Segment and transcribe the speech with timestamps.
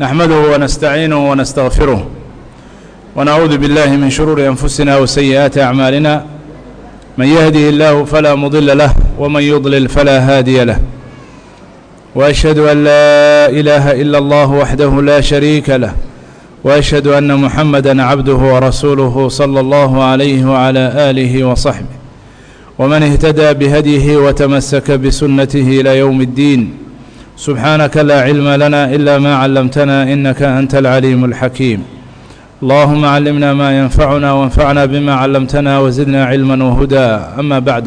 [0.00, 2.06] نحمده ونستعينه ونستغفره
[3.16, 6.24] ونعوذ بالله من شرور أنفسنا وسيئات أعمالنا
[7.18, 10.78] من يهده الله فلا مضل له ومن يضلل فلا هادي له
[12.14, 15.92] وأشهد أن لا إله إلا الله وحده لا شريك له
[16.64, 21.98] وأشهد أن محمدا عبده ورسوله صلى الله عليه وعلى آله وصحبه
[22.78, 26.87] ومن اهتدى بهديه وتمسك بسنته إلى يوم الدين
[27.37, 31.79] سبحانك لا علم لنا إلا ما علمتنا إنك أنت العليم الحكيم
[32.63, 37.07] اللهم علمنا ما ينفعنا وانفعنا بما علمتنا وزدنا علما وهدى
[37.41, 37.85] أما بعد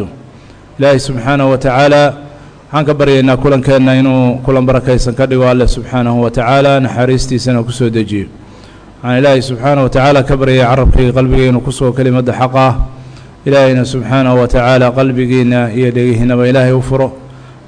[0.78, 2.02] ilaahay subxaanahu wa tacaala
[2.68, 7.72] waxaan ka baryaynaa kulankeenna inuu kulan barakaysan ka dhigo alleh subxaanahu wa tacaala naxariistiisana ku
[7.72, 8.26] soo dejiyo
[9.00, 12.72] waxaan ilaahay subxaanahu wa tacaala ka baryaya carabkayga qalbigay inuu ku sugo kelimadda xaq ah
[13.48, 17.08] ilaahayna subxaanahu wa tacaala qalbigiinna iyo dhegihiinaba ilaahay u furo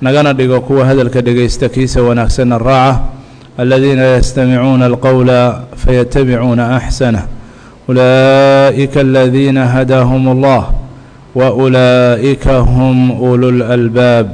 [0.04, 3.00] nagana dhigo kuwa hadalka dhegaysta kiisa wanaagsanna raaca
[3.58, 7.24] aladiina yastamicuuna alqowla fayatabicuuna axsanah
[7.88, 10.73] ulaa'ika aladiina hadaahum allah
[11.36, 14.28] wa ulaa'ika hum ululalbaab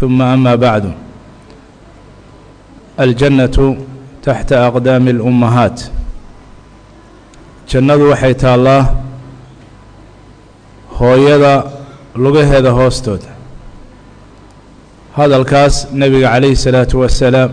[0.00, 0.92] huma ama bacdu.
[2.98, 3.76] Aljannatu
[4.22, 5.90] taxta aqdaami alummahaat
[7.68, 8.94] jannadu waxay taallaa
[10.98, 11.64] hooyada
[12.14, 13.39] lugaheeda hoostooda
[15.20, 17.50] hadalkaas nebiga calayhi salaatu wasalaam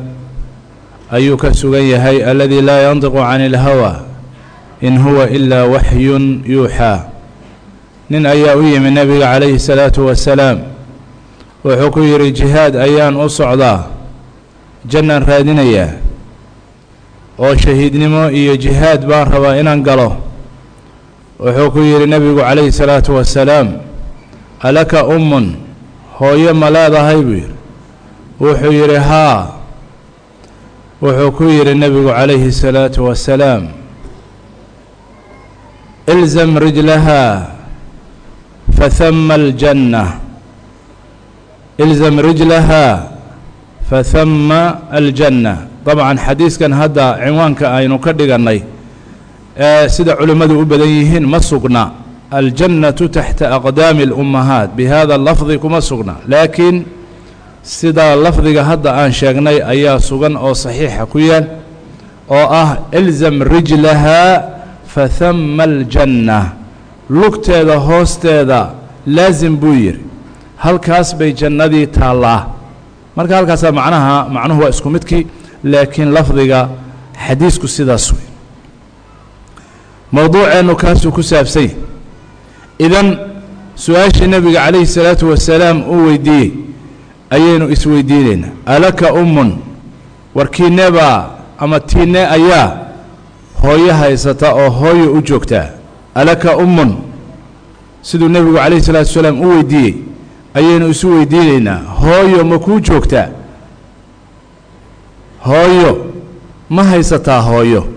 [1.11, 3.91] ayuu ka sugan yahay aladii laa yandiqu cani ilhawa
[4.81, 6.99] in huwa ilaa waxyun yuuxaa
[8.09, 10.59] nin ayaa u yimi nebiga calayhi salaatu wasalaam
[11.65, 13.83] wuxuu ku yidhi jihaad ayaan u socdaa
[14.87, 15.89] jannaan raadinayaa
[17.39, 20.09] oo shahiidnimo iyo jihaad baan rabaa inaan galo.
[21.39, 23.67] Wuxuu ku yidhi nebigu calayhi salaatu wasalaam
[24.59, 25.55] alaka ummun
[26.17, 27.21] hooyo ma leedahay?
[27.21, 27.56] buu yidhi
[28.40, 29.46] wuxuu yidhi haa
[31.02, 33.68] wuxuu ku yidhi nebigu calayhi salaatu wasalaam
[36.12, 37.52] ilzam rijlahaa
[38.82, 40.04] فثم الجنة
[41.80, 42.86] إلزم رجلها
[43.90, 44.48] فثم
[45.00, 45.54] الجنة
[45.86, 48.58] طبعا xadiiskan hadda cinwaanka aynu ka dhiganay
[49.56, 51.84] ee sida culimmadu u badan yihiin ma sugna
[52.30, 56.76] aljannaةu taxta aqdaami الأmmahaat bihada lafdi kuma sugna laakiin
[57.67, 61.45] sidaa lafdiga hadda aan sheegnay ayaa sugan oo saxiixa ku yaal
[62.31, 62.69] oo ah
[62.99, 64.41] ilzam rijlahaa
[64.87, 66.39] fa hama aljanna.
[67.09, 68.59] Lugteeda hoosteeda
[69.07, 70.03] laasim buu yidhi.
[70.63, 72.41] Halkaas bay jannadii taallaa.
[73.15, 75.27] Marka halkaasa macnaha macnuhu waa isku midkii
[75.63, 76.69] laakiin lafdiga
[77.27, 78.27] xadiisku sidaas wey.
[80.11, 81.75] Mowduuceennu kaasuu ku saabsanya
[82.79, 83.07] idan
[83.75, 86.66] su'aashii nebiga calayhi salaatu wasalaam uu weydiiyey
[87.29, 89.57] ayaynu isweydiinaynaa alaka ummun
[90.35, 91.29] war kiinebaa
[91.59, 92.77] ama tiine ayaa
[93.61, 95.65] hooyo haysata oo hooyo u joogtaa
[96.15, 96.95] alaka ummun
[98.01, 99.93] siduu nebigu calayhi salaatu wasalaam u weydiiyey
[100.53, 103.27] ayaynu isu weydiinaynaa hooyo ma kuu joogtaa
[105.45, 106.05] hooyo
[106.69, 107.87] ma haysataa hooyo?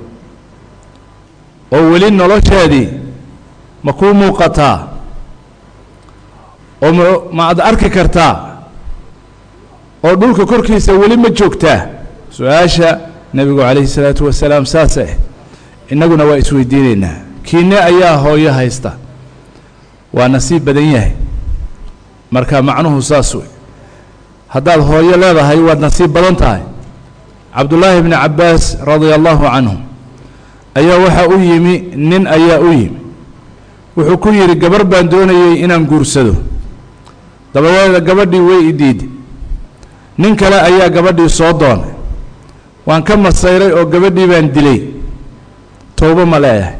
[1.72, 2.88] Oo weli nolosheedii
[3.82, 4.78] ma kuu muuqataa?
[6.82, 8.49] Oo ma ma ad arki kartaa
[10.04, 11.80] oo dhulka korkiisa weli ma joogtaa?
[12.30, 12.98] Su'aasha
[13.34, 15.14] nebigu calayhi salaatu wasalaam saasa ah
[15.92, 17.16] innaguna waa isweydiinaynaa.
[17.42, 18.92] Kiine ayaa hooyo haysta.
[20.12, 21.12] Waa nasiib badan yahay.
[22.30, 23.44] Marka macnuhu saas wey
[24.48, 26.62] haddaad hooyo leedahay waad nasiib badan tahay.
[27.54, 29.76] Cabdullaahi bni cabbaas radia allahu canhu
[30.74, 32.98] ayaa waxaa u yimi nin ayaa u yimi.
[33.96, 36.34] Wuxuu ku yidhi gabarh baan doonayey inaan guursado.
[37.54, 39.08] Dabadeeda gabadhii way i diiday
[40.18, 41.90] nin kale ayaa gabadhii soo doonay.
[42.86, 44.80] Waan ka masayray oo gabadhii baan dilay.
[45.96, 46.74] Towbo ma leeyahay.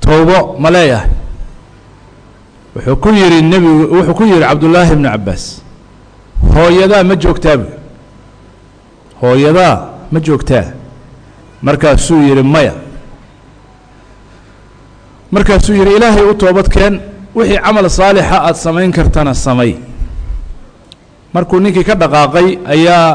[0.00, 1.08] Towbo ma leeyahay.
[2.76, 5.44] Wuxuu ku yidhi nebigu wuxuu ku yidhi cabdullaahi bnu cabbaas
[6.54, 7.66] hooyadaa ma joogtaa bu
[9.20, 9.74] hooyadaa
[10.12, 10.64] ma joogtaa?
[11.62, 12.74] Markaasuu yidhi maya.
[15.30, 17.00] Markaasuu yidhi ilaahay u toobadkeen
[17.34, 19.74] wixii camal saalixa aada samayn kartana samay
[21.34, 23.08] markuu ninkii ka dhaqaaqay ayaa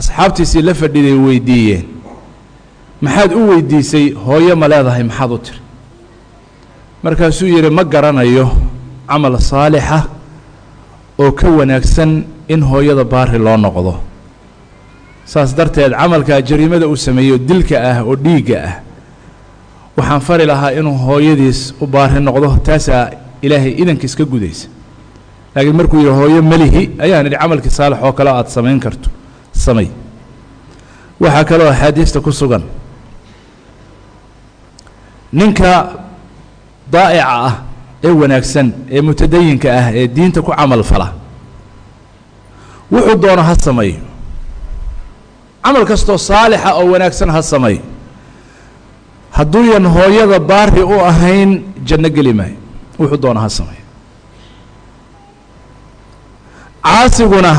[0.00, 1.84] asxaabtiisii la fadhiday weydiiyeen.
[3.00, 5.60] Maxaad u weydiisay hooyo ma leedahay maxaad u tiri.
[7.02, 8.46] Markaasuu yidhi ma garanayo
[9.08, 9.98] camal saalixa
[11.18, 13.94] oo ka wanaagsan in hooyada baari loo noqdo.
[15.24, 18.74] Saas darteed camalkaa jariimada uu sameeyo dilka ah oo dhiigga ah
[19.96, 23.10] waxaan fari lahaa inuu hooyadiis u baari noqdo taasaa
[23.42, 24.68] ilaahay idankiis ka gudaysa
[25.56, 29.08] laakiin markuu yidhi hooyo melihi ayaan idhi camalkii saalix oo kale aad samayn karto
[29.64, 29.88] samay.
[31.22, 32.62] Waxaa kaloo axaadiista ku sugan
[35.32, 35.72] ninka
[36.92, 37.52] daa'ica ah
[38.06, 41.08] ee wanaagsan ee mutadayinka ah ee diinta ku camal fala
[42.92, 44.00] wuxuu doono ha sameeyo
[45.64, 47.82] camal kastoo saalixa oo wanaagsan ha sameeyo
[49.38, 51.50] hadduuyan hooyada baari u ahayn
[51.88, 52.58] janno geli maayo.
[53.00, 53.84] Wuxuu doono ha sameeyo
[56.86, 57.52] caasiguna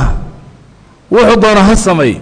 [1.12, 2.22] wuxuu doono ha sameeyo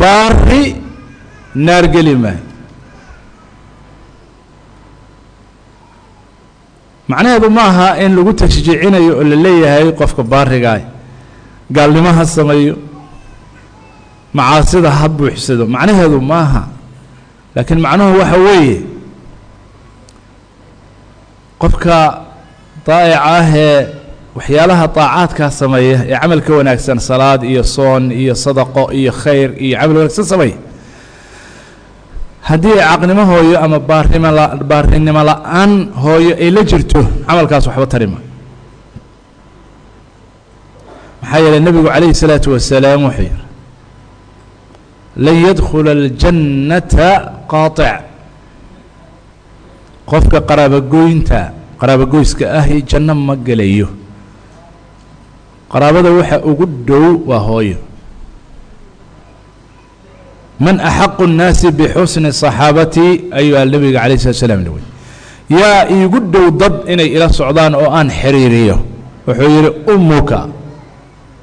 [0.00, 0.62] baari
[1.54, 2.42] naar geli maayo.
[7.08, 10.82] Macnaheedu ma aha in lagu tashjiicinayo oo la leeyahay qofka baarigaah
[11.70, 12.74] gaalnimo ha sameeyo
[14.34, 15.66] macaasida ha buuxsado.
[15.66, 16.62] Macnaheedu ma aha.
[17.54, 18.76] Laakiin macnuhu waxa weeye
[21.62, 22.25] qofka
[22.86, 23.86] daa'ica ah ee
[24.36, 29.96] waxyaalaha daacaadkaa sameeya ee camalka wanaagsan salaad iyo soon iyo sadaqo iyo khayr iyo camal
[29.96, 30.58] wanaagsan sameeya
[32.48, 34.30] haddii caqnimo hooyo ama baarnimo
[34.70, 35.72] baarinimo la'aan
[36.04, 38.18] hooyo ay la jirto camalkaas waxba tarima.
[41.22, 43.42] Maxaa yeeley nebigu عليه salaatu wasalaam wuxuu yihi
[45.26, 47.08] lan yadkhula aljannata
[47.52, 47.94] qaatic.
[50.10, 51.40] Qofka qaraabogoynta
[51.79, 53.87] qaraabogoyska ahi janno ma gelayo
[55.71, 57.77] qaraabada waxa ugu dhow waa hooyo
[60.65, 64.81] man axaqu الnaasi bixusni صaxaabati ayuu nebiga alayه الslat slam wy
[65.59, 68.77] yaa iigu dhow dad inay ila socdaan oo aan xiriiriyo
[69.27, 70.39] wuxuu yidhi umuka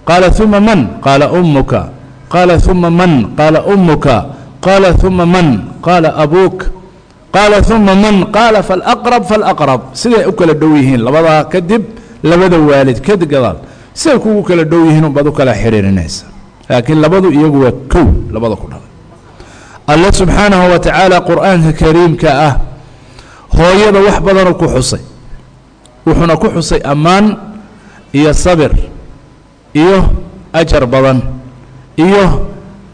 [0.08, 1.80] qaala ثuma man qaala umuka
[2.32, 4.16] qaala ثuma man qaala umuka
[4.66, 5.48] qaala ثuma man
[5.86, 6.58] qaala abuuk
[7.35, 8.15] qaala uma man?
[8.31, 11.01] Qaala falaqrab falaqrab siday u kala dhow yihiin?
[11.07, 11.83] Labadaa kadib
[12.23, 13.57] labada waalid kadib gadaal.
[13.93, 16.25] Siday kugu kala dhow yihiin unbaad u kala xidhiirinaysa
[16.69, 18.91] laakiin labadu iyagu waa kow labada ku dhalay
[19.87, 22.53] alle subxaanahu wa tacaala qur'aanka kariimka ah
[23.57, 25.03] hooyada wax badanuu ku xusay.
[26.07, 27.25] Wuxuuna ku xusay ammaan
[28.15, 28.71] iyo sabir
[29.75, 29.97] iyo
[30.53, 31.19] ajar badan
[31.99, 32.23] iyo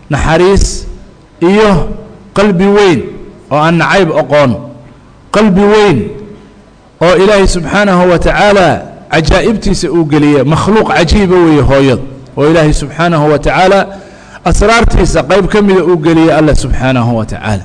[0.10, 0.88] naxariis
[1.40, 1.70] iyo
[2.34, 3.00] qalbi weyn
[3.52, 4.52] oo aan nacayb oqoon
[5.32, 5.98] qalbi weyn
[7.02, 8.68] oo ilaahay subxaanahu wa tacaala
[9.12, 12.02] cajaa'ibtiisa uu geliya makhluuq cajiiba weeye hooyada
[12.38, 13.80] oo ilaahay subxaanahu wa tacaala
[14.46, 17.64] asraartiisa qayb ka mida uu geliyey allah subxaanahu wa tacaala.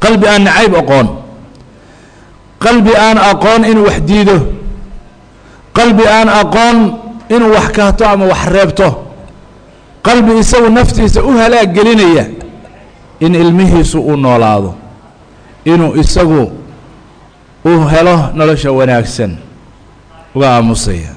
[0.00, 1.06] Qalbi aan nacayb aqoon
[2.60, 4.36] qalbi aan aqoon inuu wax diido
[5.76, 6.76] qalbi aan aqoon
[7.28, 8.88] inuu wax kahto ama wax reebto
[10.02, 12.24] qalbi isagu naftiisa u halaag gelinaya
[13.20, 14.74] in ilmihiisu uu noolaado
[15.64, 16.52] inuu isagu
[17.64, 19.36] uu helo nolosha wanaagsan
[20.34, 21.12] uga aamusaya.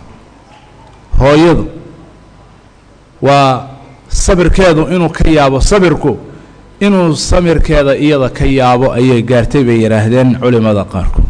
[1.19, 1.68] Hooyadu
[3.22, 3.68] waa
[4.07, 6.18] sabirkeedu inuu ka yaabo sabirku
[6.80, 11.28] inuu samirkeeda iyada ka yaabo ayay gaartay bay yidhaahdeen culimada qaarkood.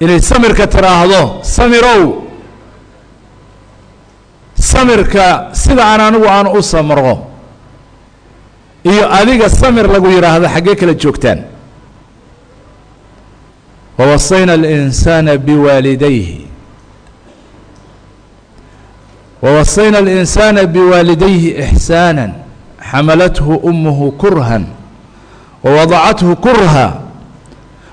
[0.00, 2.24] Inay samirka tiraahdo samirow
[4.56, 7.27] samirka sida aan anigu aan u samro
[8.90, 11.40] iyo adiga samir lagu yidhaahdo xaggee kala joogtaan.
[13.98, 16.46] Wawasayna alinsaana biwaalidayhi.
[19.42, 22.30] Wawasayna alinsaana biwaalidayhi ixsaana
[22.90, 24.64] xamalathu umuhu kurhan
[25.64, 26.86] wawadacathu kurha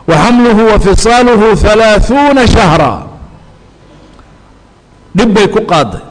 [0.08, 2.94] waxamluhu wa fisaaluhu halaaثuuna shahra.
[5.16, 6.02] Dhib bay ku qaaday.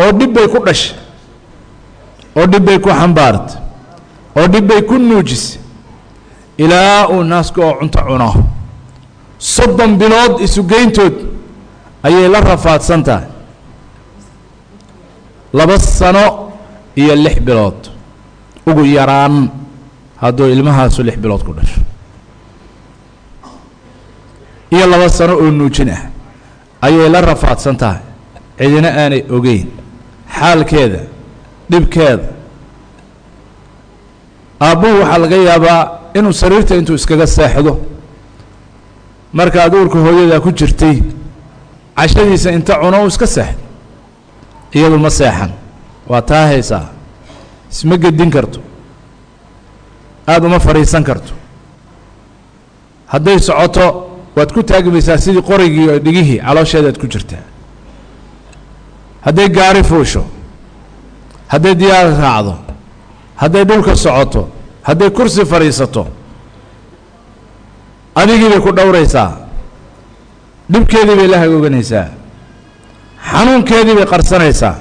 [0.00, 0.96] Oo dhib bay ku dhashay
[2.36, 3.56] oo dhib bay ku xambaartay
[4.36, 5.60] oo dhib bay ku nuujisay.
[6.58, 8.30] Ilaa uu naaska oo cunto cuno.
[9.38, 11.14] Soddon bilood isugeyntood
[12.04, 13.26] ayay la rafaadsan tahay.
[15.52, 16.52] Laba sano
[16.96, 17.80] iyo lix bilood.
[18.68, 19.48] Ugu yaraan
[20.20, 21.80] hadduu ilmahaasu lix bilood ku dhasho.
[24.70, 26.02] Iyo laba sano oo nuujin ah
[26.82, 28.02] ayay la rafaadsan tahay.
[28.58, 29.66] Cidina aanay ogeyn.
[30.36, 31.00] Xaalkeeda
[31.70, 32.28] dhibkeeda.
[34.60, 35.82] Aabbuhu waxaa laga yaabaa
[36.18, 37.72] inuu sariirta intuu iskaga seexdo
[39.32, 40.96] markaad uurka hooyadaa ku jirtay
[41.96, 43.62] cashadiisa inta cuno uu iska seexdo
[44.76, 45.50] iyadu ma seexan
[46.10, 46.86] waa taa haysaa.
[47.72, 48.60] Isma gedin karto.
[50.28, 51.32] Aada uma fadhiisan karto.
[53.06, 53.86] Hadday socoto
[54.36, 57.44] waad ku taagmaysaa sidii qorigii oo dhigihii caloosheedaad ku jirtaa.
[59.24, 60.24] Hadday gaari fuusho
[61.52, 62.54] hadday diyaarad raacdo
[63.42, 64.42] hadday dhulka socoto
[64.88, 66.02] hadday kursi fadhiisato
[68.20, 69.30] adigii bay ku dhowraysaa
[70.72, 72.06] dhibkeedii bay la hagooganaysaa
[73.30, 74.74] xanuunkeedii bay qarsanaysaa.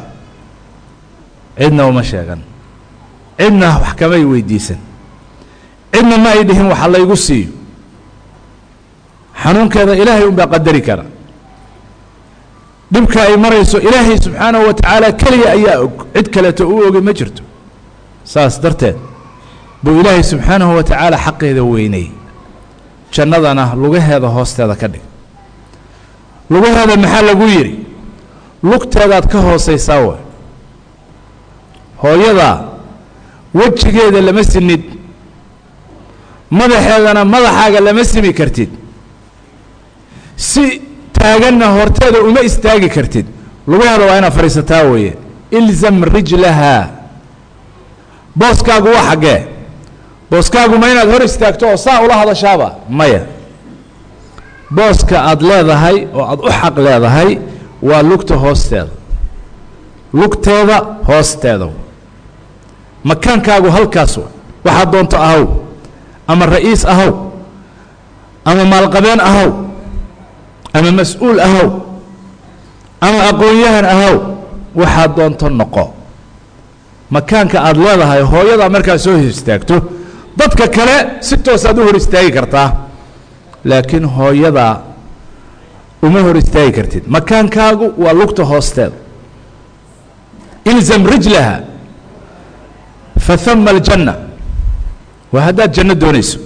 [1.59, 2.39] Cidna uma sheegan.
[3.39, 4.77] Cidna wax kamay weydiisan.
[5.93, 7.51] Cidna ma ay dhihin waxa laygu siiyo.
[9.43, 11.03] Xanuunkeeda ilaahay un baa qadari kara
[12.93, 15.93] dhibka ay marayso ilaahay subxaanahu wa tacaala keliya ayaa og.
[16.15, 17.43] Cid kaleeto u ogay ma jirto.
[18.23, 18.97] Saas darteed
[19.83, 22.07] buu ilaahay subxaanahu wa tacaala xaqeeda weynay.
[23.11, 25.01] Jannadana lugaheeda hoosteeda ka dhig.
[26.49, 27.75] Lugaheeda maxaa lagu yidhi?
[28.63, 30.15] Lugteedaad ka hoosaysaa wa
[32.03, 32.57] hooyadaa
[33.53, 34.83] wejigeeda lama sinid.
[36.51, 38.69] Madaxeedana madaxaaga lama simi kartid.
[40.35, 40.81] Si
[41.21, 43.25] taaganna horteeda uma istaagi kartid.
[43.67, 45.13] Lugaheeda waa inaad fadhiisataa weeye.
[45.51, 46.87] Ilzam rijlahaa
[48.35, 49.39] booskaagu waa xaggee.
[50.31, 53.21] Booskaagu ma inaad hor istaagto oo saa ula hadashaaba maya.
[54.75, 57.31] Booska aad leedahay oo aad u xaq leedahay
[57.81, 58.91] waa lugta hoosteeda.
[60.13, 61.67] Lugteeda hoosteeda
[63.03, 64.27] makaankaagu halkaas wa
[64.65, 65.45] waxaad doonto ahaw
[66.27, 67.13] ama ra'iis ahaw
[68.45, 69.49] ama maalqabeen ahaw
[70.73, 71.69] ama mas'uul ahaw
[73.01, 74.15] ama aqoon-yahan ahaw
[74.79, 75.85] waxaad doonto noqo.
[77.15, 79.75] Makaanka aad leedahay hooyadaa markaad soo hor istaagto
[80.39, 80.97] dadka kale
[81.27, 82.69] si toosaad u hor istaagi kartaa.
[83.69, 84.73] Laakiin hooyadaa
[86.05, 87.03] uma hor istaagi kartid.
[87.15, 88.95] Makaankaagu waa lugta hoosteeda.
[90.71, 91.55] Ilzam rijlaha
[93.25, 94.13] fa hama aljanna.
[95.33, 96.39] Waa haddaad janno doonayso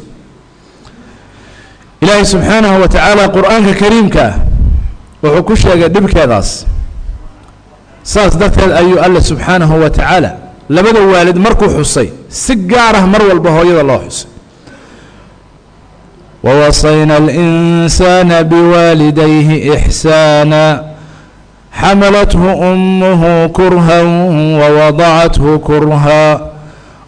[2.04, 4.34] ilaahay subxaanahu wa tacaala qur'aanka kariimkaa
[5.24, 6.66] wuxuu ku sheegay dhibkeedaas.
[8.04, 10.32] Saas darteed ayuu alle subxaanahu wa tacaala
[10.70, 14.28] labada waalid markuu xusay si gaar ah mar walba hooyada loo xusay.
[16.44, 20.84] Wawasayna alinsaana biwaalidayhi ixsaana
[21.82, 22.38] xamalathu
[22.72, 24.08] ummuhu kurhan
[24.62, 26.52] wawadacathu kurha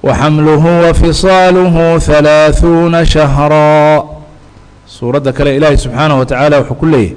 [0.04, 4.15] waxamluhu wafisaaluhu halaaثuuna shahraa
[5.00, 7.16] suuradda kale ilaahay subxaanaه wa tacaala wuxuu ku leeyahy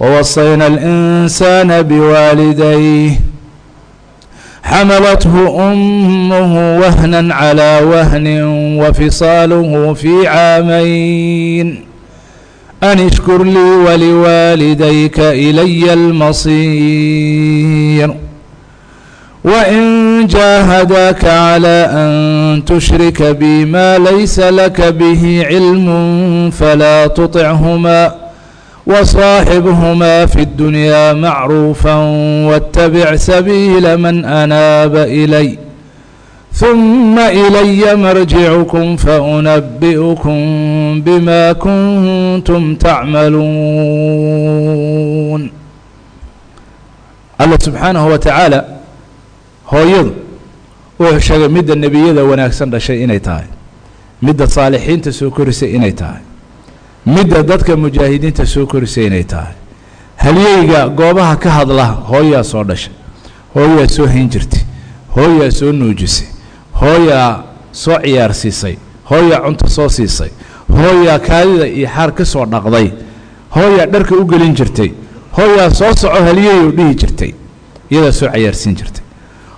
[0.00, 3.16] wwasayna اlإnsaana bwaalidayh
[4.70, 8.36] xamalathu أmuhu wahna clى wahni
[8.82, 11.68] wafisaalhu fii caamayn
[12.80, 17.30] an ishkur lii waliwaalidayka ilaya اlmasiir
[20.26, 23.64] جاهداك على أن تشرك بي
[23.98, 28.14] ليس لك به علم فلا تطعهما
[28.86, 31.94] وصاحبهما في الدنيا معروفا
[32.48, 35.58] واتبع سبيل من أناب إلي
[36.52, 40.40] ثم إلي مرجعكم فأنبئكم
[41.00, 43.46] بما كنتم تعملون
[47.40, 48.75] الله سبحانه وتعالى
[49.72, 50.12] hooyadu
[51.00, 53.46] wuxuu sheegay midda nebiyada wanaagsan dhashay inay tahay.
[54.22, 56.22] Midda صاalixiinta soo korisay inay tahay.
[57.06, 59.54] Midda dadka mujaahidiinta soo korisay inay tahay.
[60.16, 62.92] Halyeyga goobaha ka hadla hooyaa soo dhashay.
[63.54, 64.60] Hooyaa soo hayn jirtay.
[65.16, 66.26] Hooyaa soo nuujisay.
[66.80, 68.76] Hooyaa soo ciyaarsiisay
[69.10, 70.30] hooyaa cunto soo siisay.
[70.72, 72.88] Hooyaa kaadida iyo xaar ka soo dhaqday.
[73.56, 74.90] Hooyaa dharka u gelin jirtay.
[75.36, 77.32] Hooyaa soo soco halyeeyu dhihi jirtay.
[77.90, 79.02] Iyadaa soo cayaarsiin jirtay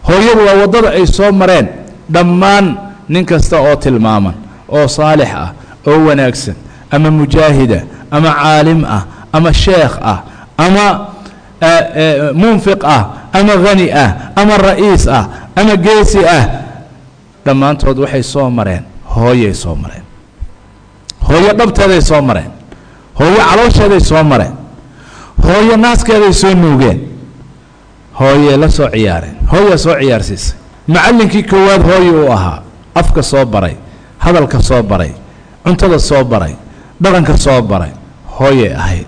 [0.08, 1.68] hooyadu waa waddada ay soo mareen.
[2.12, 2.66] Dhammaan
[3.08, 4.34] nin kasta oo tilmaaman
[4.68, 5.50] oo saalix ah
[5.86, 6.54] oo wanaagsan
[6.90, 10.18] ama mujaahida ama caalim ah ama sheekh ah
[10.56, 10.84] ama
[12.34, 15.24] munfiq ah ama hani ah ama ra'iis ah
[15.56, 16.44] ama geesi ah.
[17.44, 18.84] Dhammaantood waxay soo mareen.
[19.14, 20.04] Hooyay soo mareen.
[21.28, 22.50] Hooyo dhabteeday soo mareen.
[23.18, 24.52] Hooyo caloosheeday soo mareen.
[25.44, 26.98] Hooyo naaskeeday soo nuugeen.
[28.20, 30.56] Hooyey la soo ciyaareen hooyaa soo ciyaarsiisay.
[30.88, 32.62] Macallinkii koowaad hooye uu ahaa
[32.94, 33.74] afka soo baray
[34.18, 35.12] hadalka soo baray
[35.64, 36.54] cuntada soo baray
[37.02, 37.90] dhaqanka soo baray
[38.38, 39.06] hooyay ahayd.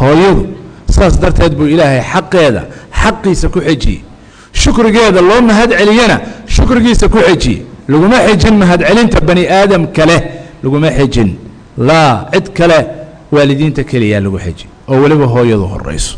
[0.00, 0.42] Hooyadu
[0.90, 2.62] saas darteed buu ilaahay xaqeeda
[3.02, 4.00] xaqiisa ku xejiyey.
[4.52, 7.62] Shukrigeeda loo mahad celiyana shukrigiisa ku xejiyey.
[7.88, 10.16] Laguma xejin mahadcelinta bani aadam kale
[10.62, 11.30] laguma xejin.
[11.78, 12.78] Laa cid kale
[13.32, 16.16] waalidiinta keliyaa lagu xeji oo weliba hooyadu horayso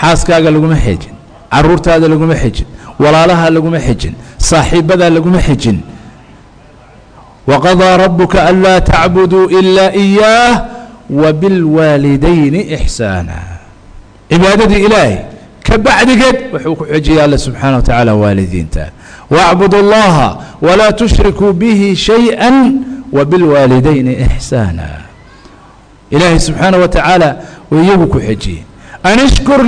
[0.00, 1.14] xaaskaaga laguma xejin
[1.52, 2.66] caruurtaada laguma xejin
[3.02, 5.78] walaalaha laguma xejin saaxiibadaa laguma xejin
[7.46, 10.54] waqadaa rabuka anlaa tacbuduu ilaa iyaah
[11.10, 13.38] wabilwaalidayni ixsaana
[14.30, 15.16] cibaadadii ilaahay
[15.66, 18.90] ka bacdigeed wuxuu ku xejiyay alle subxaana wa tacaala waalidiinta.
[19.30, 22.50] Wacbudu اllaha walaa tushrikuu bihi shayئa
[23.12, 24.86] wabilwaalidayni ixsaana
[26.10, 27.36] ilaahay subxaana wa tacaala
[27.72, 28.62] iyagu ku xejiyey
[29.02, 29.60] an ishkur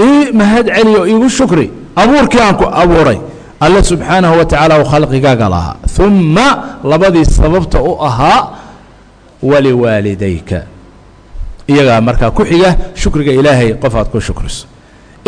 [0.00, 1.70] ii mahad celi oo iigu shukri
[2.02, 3.18] abuurkii aan ku abuuray
[3.60, 6.46] alle subxaanahu wa tacaala u khalqigaaga lahaa humma
[6.84, 8.40] labadii sababta u ahaa
[9.42, 10.58] waliwaalidayka
[11.72, 14.66] iyagaa markaa ku xiga shukriga ilaahay qof aad ku shukriso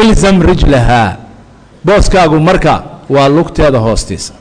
[0.03, 1.17] ilzam rijlahaa
[1.85, 2.83] booskaagu marka
[3.15, 4.33] waa lugteeda hoostiisa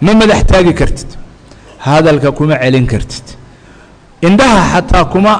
[0.00, 1.10] ma madax taagi kartid
[1.86, 3.26] hadalka kuma celin kartid
[4.28, 5.32] indhaha xataa kuma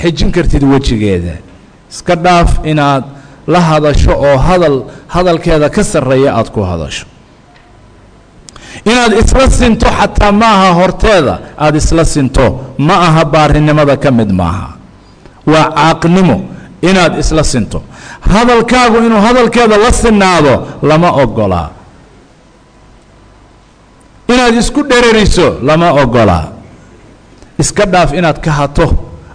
[0.00, 1.34] xijin kartid wejigeeda
[1.90, 3.04] iska dhaaf inaad
[3.52, 4.76] la hadasho oo hadal
[5.14, 7.06] hadalkeeda ka sarreeya aada ku hadasho.
[8.84, 14.30] Inaad isla sinto xataa ma aha horteeda aada isla sinto ma aha baarinimada ka mid
[14.40, 14.68] maaha.
[15.46, 16.36] Waa caaqnimo
[16.82, 17.82] inaad isla sinto.
[18.20, 21.70] Hadalkaagu inuu hadalkeeda la sinaado lama ogolaa
[24.28, 26.48] inaad isku dhereriso lama ogolaa
[27.58, 28.86] iska dhaaf inaad ka hato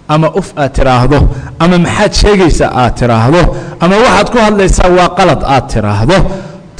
[0.08, 1.18] ama uf aad tiraahdo
[1.58, 3.42] ama maxaad sheegaysaa aad tiraahdo
[3.80, 6.16] ama waxaad ku hadlaysaa waa qalad aad tiraahdo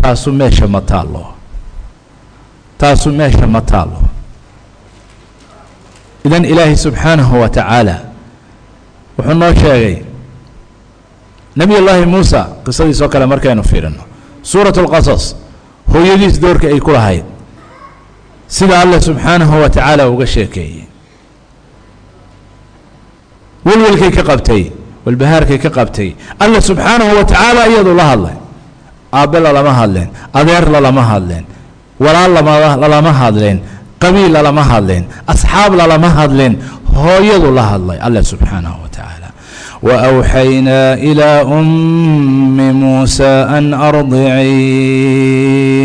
[0.03, 1.25] taasu meesha ma taallo.
[2.79, 4.01] Taasu meesha ma taallo.
[6.25, 7.97] Idan ilaahay subxaanahu wa tacaala
[9.19, 9.97] wuxuu noo sheegay
[11.57, 14.03] nebiy llaahi muusa qisadiisoo kale markaynu fiirino
[14.43, 15.35] suurat اlqasas
[15.93, 17.25] hooyadiis doorka ay ku lahayd
[18.49, 20.84] sida allah subxaanahu wa tacaala uga sheekeeyey
[23.67, 24.63] walwalkay ka qabtay
[25.07, 26.15] walbahaarkay ka qabtay.
[26.41, 28.37] Alla subxaanahu wa tacaala iyadu la hadlay
[29.15, 31.45] aabbe lalama hadleen adeer lalama hadleen
[32.01, 32.33] walaal
[32.83, 33.59] lalama hadleen
[34.03, 36.53] qabiil lalama hadleen asxaab lalama hadleen
[36.95, 39.29] hooyadu la hadlay alla subxaanahu wa tacaala
[39.87, 45.85] wawxaynaa ilaa ummi muusa an ardicii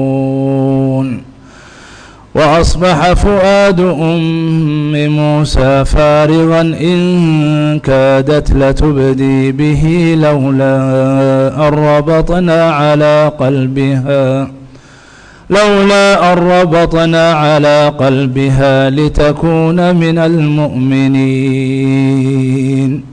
[2.41, 10.77] وأصبح فؤاد أم موسى فارغا إن كادت لتبدي به لولا
[11.67, 14.51] أن ربطنا على قلبها
[15.49, 20.17] لولا أن على قلبها لتكون من
[21.81, 23.03] المؤمنين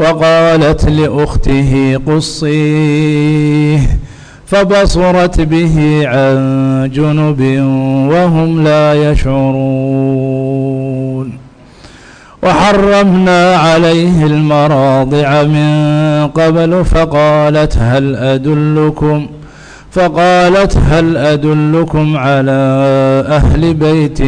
[0.00, 3.80] وقالت لأخته قصيه
[4.52, 7.40] فبصرت به عن جنب
[8.12, 10.52] وهم لا يشعرون
[12.42, 19.26] وحرمنا عليه المراضع من قبل فقالت هل أدلكم
[19.90, 22.52] فقالت هل أدلكم على
[23.28, 24.20] أهل بيت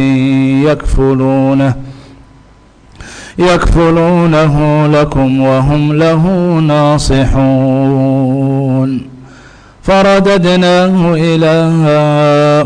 [0.69, 1.75] يكفلونه
[3.39, 6.27] يكفلونه لكم وهم له
[6.67, 8.35] ناصحون
[9.85, 11.47] فرددناه إلى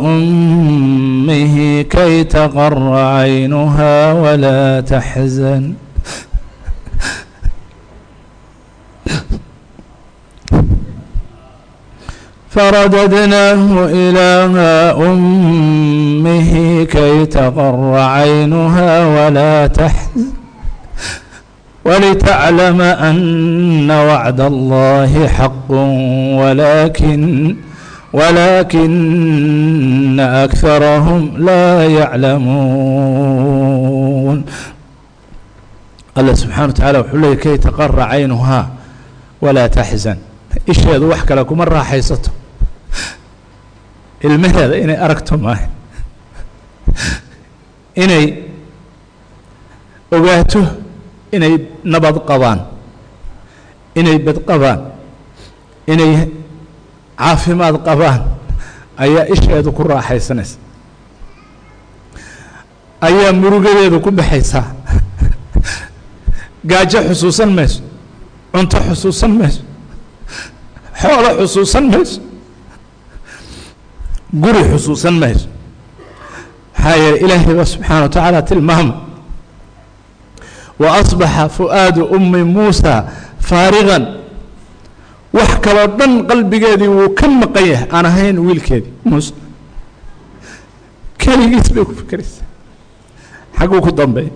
[0.06, 5.74] أمه كي تقر عينها ولا تحزن
[12.50, 14.50] فرددناه إلى
[14.98, 20.39] أمه كي تقر عينها ولا تحزن
[21.85, 25.71] ولتعلم أن وعد الله حق
[26.41, 27.57] ولكن
[28.13, 31.85] ولكن أكثرهم لا
[33.15, 34.45] يعلمون
[36.19, 38.71] الله سبحانه وتعالى وxuu leey kay تقر عayنها
[39.43, 40.17] ولا تحزن
[40.67, 42.31] isheedu wax kale kuma raaxaysato
[44.25, 45.69] ilmaheeda inay aragto maaha
[47.95, 48.27] inay
[50.17, 50.63] ogaato
[51.36, 52.60] inay nabad qabaan
[54.00, 54.80] inay bad qabaan
[55.94, 56.12] inay
[57.20, 58.22] caafimaad qabaan
[59.04, 60.58] ayaa isheedu ku raaxaysanaysa
[63.08, 64.66] ayaa murugadeedu ku baxaysaa
[66.70, 67.82] gaajo xusuusan mayso
[68.54, 69.62] cunto xusuusan mayso
[71.02, 72.20] xoolo xusuusan mayso
[74.42, 75.48] guri xusuusan mayso.
[76.80, 78.94] Maxaa yeeley ilaahay baa subxaana wa tacaala tilmaama
[80.80, 83.06] wa asbaxa fu'aadu ummi muusa
[83.40, 84.04] faarigan
[85.34, 89.34] wax kaloo dhan qalbigeedii wuu ka maqan yahay aan ahayn wiilkeedii muuse
[91.22, 92.46] keligiis bay ku fikeraysaa
[93.60, 94.32] xagguu ku dambeeya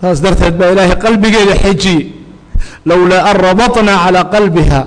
[0.00, 2.02] saas darteed baa ilaahay qalbigeeda xejiyey
[2.86, 4.80] lowlaa an rabatnaa calىa qalbiha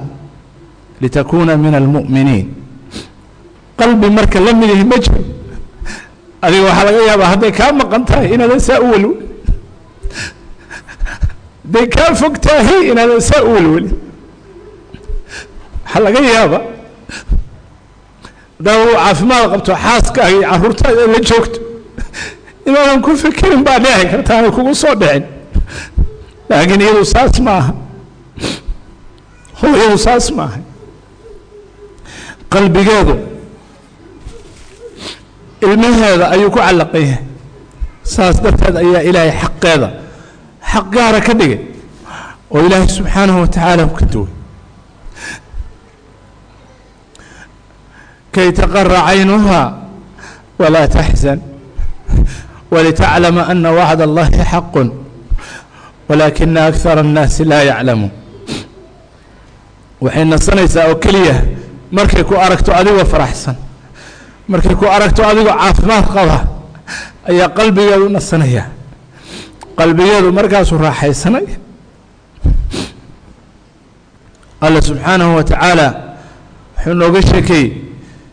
[1.02, 2.48] litakuuna min almu'miniin
[3.80, 5.20] qalbi marka la mid yahi ma jiro
[6.42, 9.25] adiga waxaa laga yaabaa hadday kaa maqan tahay inaadan saa u welwelin
[11.66, 13.94] hadday kaa fog tahay inaadan saa u welwelin
[15.86, 16.60] waxaa laga yaaba?
[18.58, 21.60] Haddaa caafimaad qabto xaaskaaga iyo carruurtaada la joogto.
[22.66, 25.24] Inaadan ku fikirin baa dhici karta aanay kugu soo dhicin.
[26.50, 27.74] Laakiin iyadu saas ma aha.
[29.62, 30.60] Hooyadu saas ma aha.
[32.50, 33.16] Qalbigeedu
[35.62, 37.24] ilmaheeda ayuu ku callaqan yahay
[38.04, 39.88] saas darteed ayaa ilaahay xaqeeda
[40.76, 41.60] xaq gaara ka dhigay
[42.52, 44.32] oo ilaahay subxaanahu wa tacaala ka duway.
[48.34, 49.62] Kay taqara caynuha
[50.60, 51.40] walaa taxzan
[52.72, 54.84] walitaclama ana wacd allahi xaqu
[56.10, 58.12] walaakina akara الnaasi laa yaclamuun.
[60.04, 61.36] Waxay nasanaysaa oo keliya
[61.92, 63.56] markay ku aragto adigoo faraxsan
[64.52, 66.38] markay ku aragto adigoo caafimaad qaba
[67.32, 68.64] ayaa qalbigeedu nasanaya
[69.80, 71.58] qalbigeedu markaasuu raaxaysanaya
[74.62, 75.88] alla subxaanahu wa tacaala
[76.78, 77.72] wuxuu nooga sheekeeyey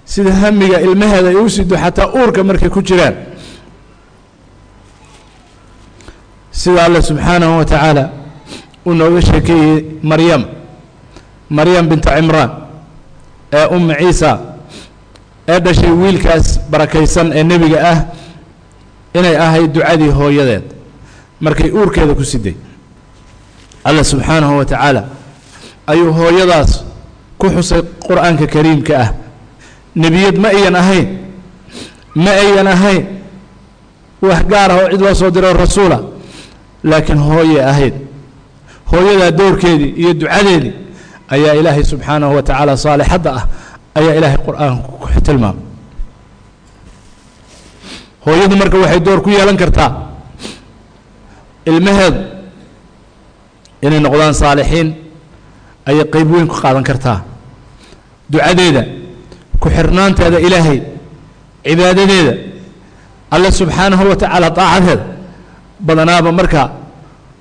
[0.04, 3.14] sida hamiga ilmaheeda ay u sido xataa uurka markay ku jiraan.
[6.50, 8.04] Sida alla subxaanahu wa tacaala
[8.86, 10.44] uu nooga sheekeeyey maryam
[11.50, 12.50] maryam binta cimraan
[13.52, 14.38] ee ummi ciisa
[15.48, 17.98] ee dhashay wiilkaas barakaysan ee nebiga ah
[19.18, 20.64] inay ahayd ducadii hooyadeed
[21.44, 22.54] markay uurkeeda ku siday.
[23.84, 25.02] Alla subxaanahu wa tacaala
[25.90, 26.84] ayuu hooyadaas
[27.38, 29.08] ku xusay qur'aanka kariimka ah.
[30.02, 31.06] Nebiyad ma ayan ahayn
[32.14, 33.02] ma ayan ahayn
[34.22, 35.98] wax gaar ah oo cid loo soo diro rasuula
[36.84, 37.94] laakiin hooyay ahayd.
[38.90, 40.72] Hooyadaa dowrkeedii iyo ducadeedii
[41.34, 43.44] ayaa ilaahay subxaanahu wa tacaala saalixadda ah
[43.98, 45.64] ayaa ilaahay qur'aanku ku tilmaamay.
[48.24, 49.90] Hooyadu marka waxay door ku yeelan kartaa
[51.70, 52.20] ilmaheedu
[53.86, 54.88] inay noqdaan saalixiin
[55.88, 57.18] ayay qeyb weyn ku qaadan kartaa.
[58.32, 58.82] Ducadeeda
[59.60, 60.78] ku xirnaanteeda ilaahay
[61.66, 62.32] cibaadadeeda
[63.34, 65.04] alle subxaanahu wa tacaala daacadeeda
[65.86, 66.62] badanaaba marka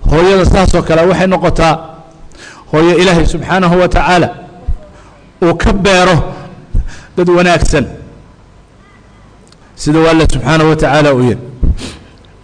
[0.10, 1.74] hooyada saasoo kale waxay noqotaa
[2.72, 4.28] hooyo ilaahay subxaanahu wa tacaala
[5.44, 6.16] uu ka beero
[7.18, 7.86] dad wanaagsan.
[9.82, 11.38] Sida u alle subxaanahu wa tacaala uu yihi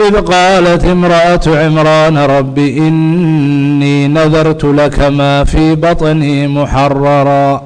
[0.00, 7.62] إذ قالت امرأة عمران رب إني نذرت لك ما في بطني محررا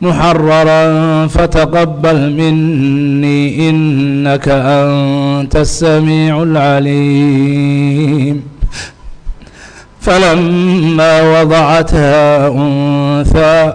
[0.00, 7.78] محررا فتقبل مني إنك أنت السميع العليم
[10.00, 13.74] فلما وضعتها أنثى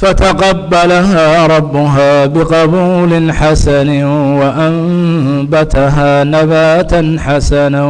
[0.00, 4.02] فتقبلها ربها بقبول حسن
[4.40, 7.84] وأنبتها نباتا حسنا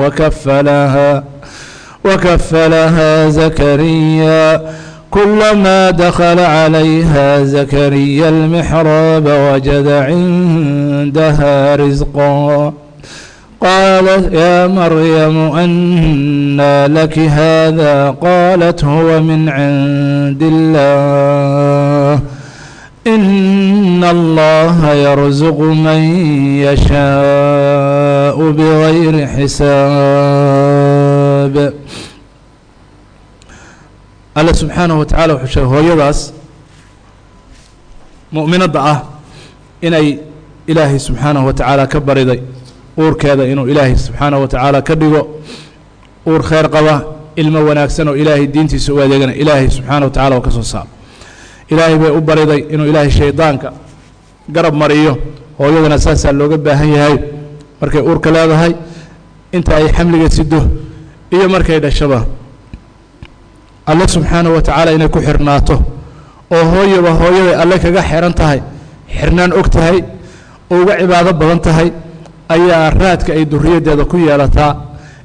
[0.00, 1.24] وكفلها
[2.04, 4.62] وكفلها زكريا
[5.10, 12.72] كلما دخل عليها زكريا المحراب وجد عندها رزقا
[13.60, 22.20] قالت يا مريم أنى لك هذا قالت هو من عند الله.
[23.06, 26.00] إن الله يرزق من
[26.66, 30.76] يشاء بغير حساب.
[34.36, 36.18] alla subxaanahu watacaala wuxuu sheegay hooyadaas
[38.36, 38.98] mu'minadda ah
[39.80, 40.18] inay
[40.68, 42.40] ilaahay subxaanahu wa tacaala ka bariday
[42.98, 45.22] uurkeeda inuu ilaahay subxaanaه wa tacaala ka dhigo.
[46.26, 46.94] Uur khayr qaba
[47.36, 50.88] ilmo wanaagsan oo ilaahay diintiisa u adeegana ilaahay subxaanah wa tacala oo ka soo saaro.
[51.70, 53.68] Ilaahay bay u bariday inuu ilaahay shaydaanka
[54.54, 55.12] garab mariyo
[55.58, 57.16] hooyadana saasaa looga baahan yahay.
[57.80, 58.72] Markay uurka leedahay
[59.52, 60.60] inta ay xamliga sido
[61.34, 62.24] iyo markay dhashaba
[63.86, 65.76] alle subxaanaه wa tacaala inay ku xirnaato
[66.54, 68.60] oo hooyaba hooyaday alle kaga xihan tahay
[69.18, 69.98] xirnaan og tahay
[70.72, 71.88] oo uga cibaado badan tahay
[72.48, 74.72] ayaa raadka ay duriyaddeeda ku yeelataa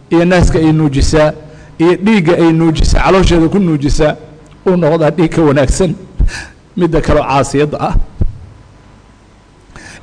[0.10, 1.32] iyo naaska ay nuujisaa
[1.80, 4.16] iyo dhiigga ay nuujisaa caloosheeda ku nuujisaa
[4.68, 5.96] uu noqdaa dhiig ka wanaagsan
[6.78, 7.96] midda kaleo caasiyadda ah.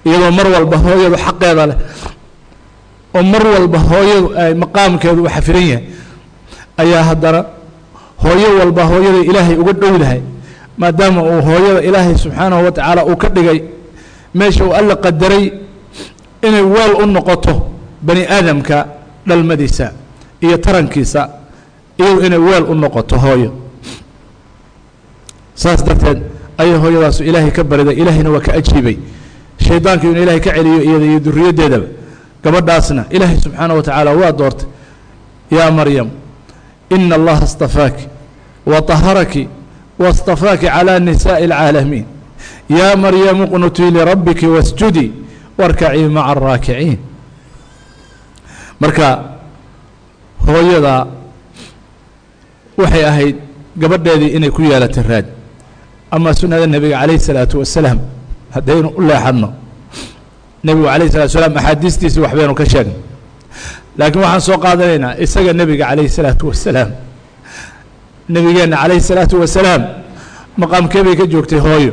[0.07, 1.77] Iyadoo mar walba hooyadu xaqeeda leh
[3.15, 4.27] oo mar walba hooyadu
[4.63, 5.85] maqaamkeedu u xafiran yahay
[6.83, 7.41] ayaa haddana
[8.23, 10.21] hooyo walba hooyada ilaahay uga dhowdahay
[10.79, 13.61] maadaama uu hooyada ilaahay subxaanahu wa tacaala uu ka dhigay
[14.35, 15.53] meesha uu alla qadaray
[16.48, 17.68] inay weel u noqoto
[18.02, 18.88] bani aadamka
[19.28, 19.92] dhalmadiisa
[20.42, 21.30] iyo tarankiisa
[21.98, 23.52] iyadu inay weel u noqoto hooyo
[25.56, 26.22] saas darteed
[26.58, 28.98] ayay hooyadaasu ilaahay ka bariday ilaahayna waa ka ajiibay
[29.68, 31.86] shaydaanku inuu ilaahay ka celiyo iyada iyo duriyaddeedaba
[32.44, 34.68] gabadhaasna ilaahay subxaanaه wa tacaala waa doortay
[35.52, 36.10] yaa maryam
[36.90, 38.08] ina allaha اstafaaki
[38.66, 39.48] waطaharaki
[40.00, 42.06] waاstafaaki calى nisaaءi اlcaalamiin
[42.70, 45.12] yaa maryamu qnutii lirabbiki wasjudii
[45.59, 46.99] warkacii maca araakiciin
[48.83, 49.07] marka
[50.47, 50.95] hooyada
[52.81, 53.37] waxay ahayd
[53.83, 55.27] gabadheedii inay ku yeelatay raad
[56.15, 57.99] ama sunnada nebiga calayh salaatu wasalaam
[58.55, 59.49] haddaynu u leexanno
[60.65, 62.97] nebigu calayh salatu wasalaam axaadiistiisii waxbaynu ka sheegnay.
[63.99, 66.91] Laakiin waxaan soo qaadanaynaa isaga nebiga calayh salaatu wasalaam
[68.35, 69.83] nebigeenna calayhi salaatu wasalaam
[70.61, 71.93] maqaamkee bay ka joogtay hooyo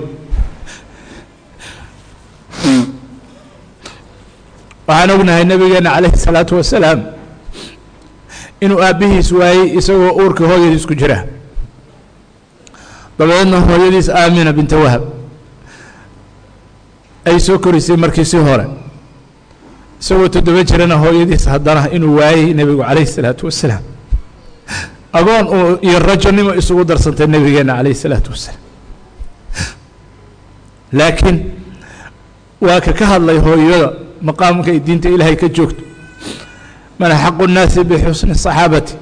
[4.87, 6.99] waxaan ognahay nabigeena calayhi salaatu wasalaam
[8.61, 11.17] inuu aabbihiis waayey isagoo uurka hooyadiis ku jira.
[13.19, 15.03] dabadeedna hooyadiis aamina binta wahab
[17.25, 18.65] ay soo korisay markiisii hore.
[20.01, 23.83] isagoo toddoba jirana hooyadiis haddana inuu waayey nebigu calayhi salaatu wasalaam.
[25.13, 28.61] agoon uu iyo rajonimo isugu darsantay nebigeenna calayhi salaatu wasalaam.
[30.93, 31.37] laakiin
[32.61, 33.89] waa ka ka hadlay hooyada
[34.22, 35.82] maqaamka ay diinta ilaahay ka joogto
[36.98, 38.94] man xaqu الnaasi bxusni الصaxaabati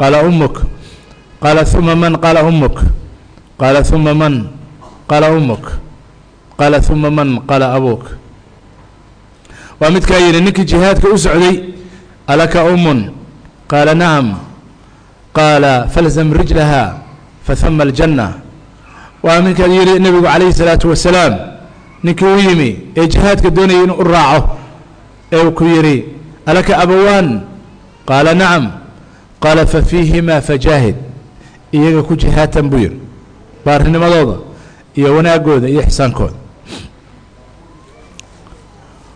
[0.00, 0.62] qaala umuk
[1.42, 2.76] qaala ثuma man qaala umuk
[3.60, 4.48] qaala ثuma man
[5.08, 5.64] qaala umuk
[6.58, 8.02] qaala ثuma man qaala abuk
[9.80, 11.56] waa midkaa yidhi ninkii jihaadka u socday
[12.26, 13.12] alaka umun
[13.68, 14.34] qaala nacam
[15.36, 16.82] qaala falzam rijlaha
[17.46, 18.26] fahama اljanna
[19.22, 21.47] waa midkaa yidhi nebigu calayhi الsalaatu wasalaam
[22.02, 24.48] ninkii u yimi ee jihaadka doonayay inuu u raaco
[25.32, 26.04] ee uu ku yidhi
[26.46, 27.40] alaka abawaan
[28.08, 28.64] qaala nacam
[29.40, 30.96] qaala fafiihimaa fajaahid
[31.72, 32.98] iyaga ku jihaatan buu yidhi
[33.64, 34.36] baarinimadooda
[34.94, 36.36] iyo wanaagooda iyo ixsaankooda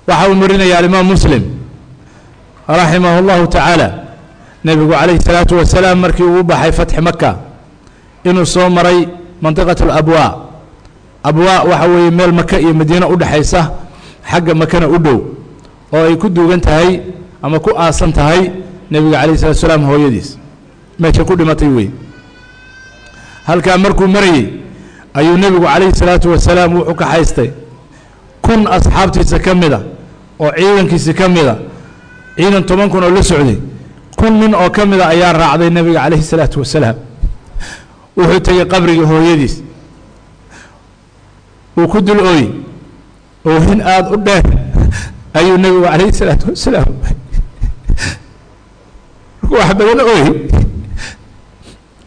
[0.08, 1.42] waxa uu marinaya alimaam muslim
[2.68, 3.88] raximah اllahu tacaala
[4.64, 7.30] nebigu calayhi الsalaatu wasalaam markii uu u baxay fatxi maka
[8.24, 8.98] inuu soo maray
[9.44, 10.41] mantiqat اlabwaa
[11.23, 13.71] abwaa waxa weeye meel maka iyo madiine u dhexaysa
[14.31, 15.19] xagga makana u dhow
[15.93, 17.01] oo ay ku duugan tahay
[17.41, 18.51] ama ku aasan tahay
[18.91, 20.37] nebiga calayh salatu salaam hooyadiis.
[20.99, 21.89] Meesha ku dhimatay wey
[23.45, 24.47] halkaa markuu marayey
[25.13, 27.49] ayuu nebigu calayhi salaatu wasalaam wuxuu ka haystay
[28.41, 29.79] kun asxaabtiisa ka mida
[30.39, 31.55] oo ciidankiisi ka mida
[32.37, 33.57] ciidan toban kun oo la socday
[34.17, 36.95] kun nin oo ka mida ayaa raacday nebiga calayhi salaatu wasalaam
[38.17, 39.61] wuxuu tegey qabrigii hooyadiis
[41.77, 42.49] uu ku dul ooy
[43.45, 44.43] oohin aada u dheer.
[45.33, 46.93] Ayuu nebigu calayhi isalaatu wasalaam
[49.51, 50.25] wax badan ooy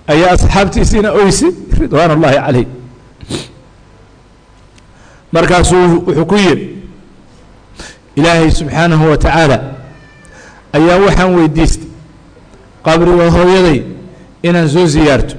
[0.07, 1.51] ayaa asxaabtiisiina oysay
[1.81, 2.67] ridwaan ullaahi calayh.
[5.33, 6.67] Markaasuu wuxuu ku yidhi
[8.17, 9.59] ilaahay subxaanahu wa tacaala
[10.73, 11.89] ayaa waxaan weydiistay.
[12.87, 13.83] Qabriga hooyaday
[14.43, 15.35] inaan soo siyaarto.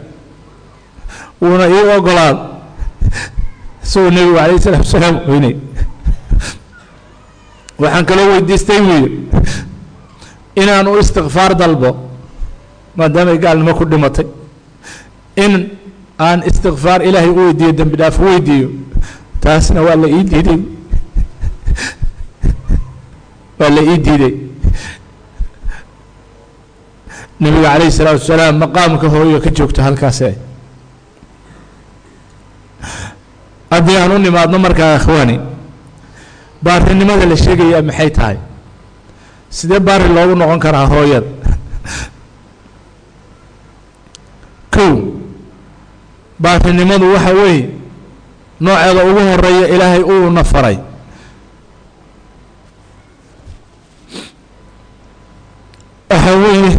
[1.42, 2.57] Wuuna ii ogolaado
[3.88, 5.56] isagoo nebigu calayh isalaatu wasalaam oynay
[7.82, 8.82] waxaan kaloo weydiistay
[10.62, 11.90] inaan u istikfaar dalbo
[13.00, 14.28] maadaamay gaalnimo ku dhimatay
[15.44, 15.54] in
[16.28, 18.70] aan istikfaar ilaahay u weydiiyo dembi dhaaf weydiiyo
[19.46, 20.60] taasna waa la ii diiday
[23.60, 24.34] waa la ii diiday
[27.40, 30.30] nebiga calayhi salaatu wasalaam maqaamka hooyo ka joogto halkaase
[33.72, 35.40] haddii aan u nimaadno markaa ikhwaani
[36.64, 38.38] baarinimada la sheegayaa maxay tahay?
[39.50, 41.28] Sidee baari loogu noqon karaa hooyada
[44.74, 44.96] kow
[46.40, 47.70] baarinimadu waxa weeye
[48.60, 50.78] nooceeda ugu horreeya ilaahay uuna faray.
[56.10, 56.72] Waxa weeye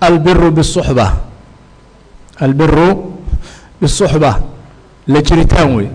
[0.00, 1.06] albiru bisuxba
[2.40, 2.88] albiru
[3.80, 4.40] bisuxba
[5.08, 5.88] la jiritaan wey.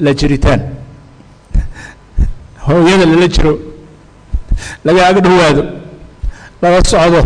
[0.00, 0.60] La jiritaan.
[2.66, 3.58] Hooyada lala jiro
[4.84, 5.62] laga ag dhowaado
[6.62, 7.22] laga socdo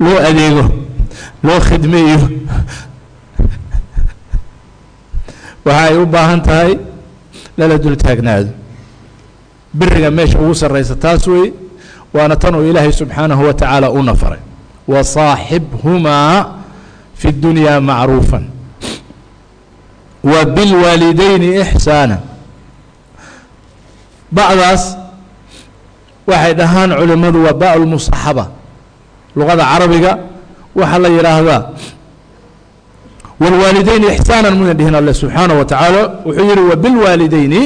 [0.00, 0.64] loo adeego
[1.42, 2.18] loo khidmeeyo.
[5.64, 6.78] Waxa ay u baahan tahay
[7.58, 8.50] lala dul taagnaado.
[9.74, 11.52] Biriga meesha ugu sarraysa taas wey
[12.14, 14.38] waana tan uu ilaahay subxaanahu wa tacaala una faray
[14.88, 16.46] wasaaxibhumaa
[17.14, 18.40] fi اdunyaa macruufa
[20.24, 22.18] wa bilwaalidayni ixsaana.
[24.32, 24.96] Bacdaas
[26.26, 28.44] waxay dhahaan culimmadu waa ba lmusaxaba
[29.36, 30.18] luqada carabiga
[30.76, 31.62] waxaa la yidhaahdaa
[33.40, 37.60] wاlwaalidayni ixsaana mudan dhihin alle subxaanaه wa tacaala wuxuu yihi wabilwaalidayni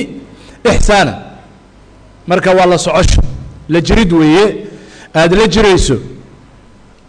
[0.72, 1.14] ixsaana.
[2.26, 3.22] Marka waa la socosho
[3.68, 4.44] la jirid weeye
[5.14, 5.96] aada la jirayso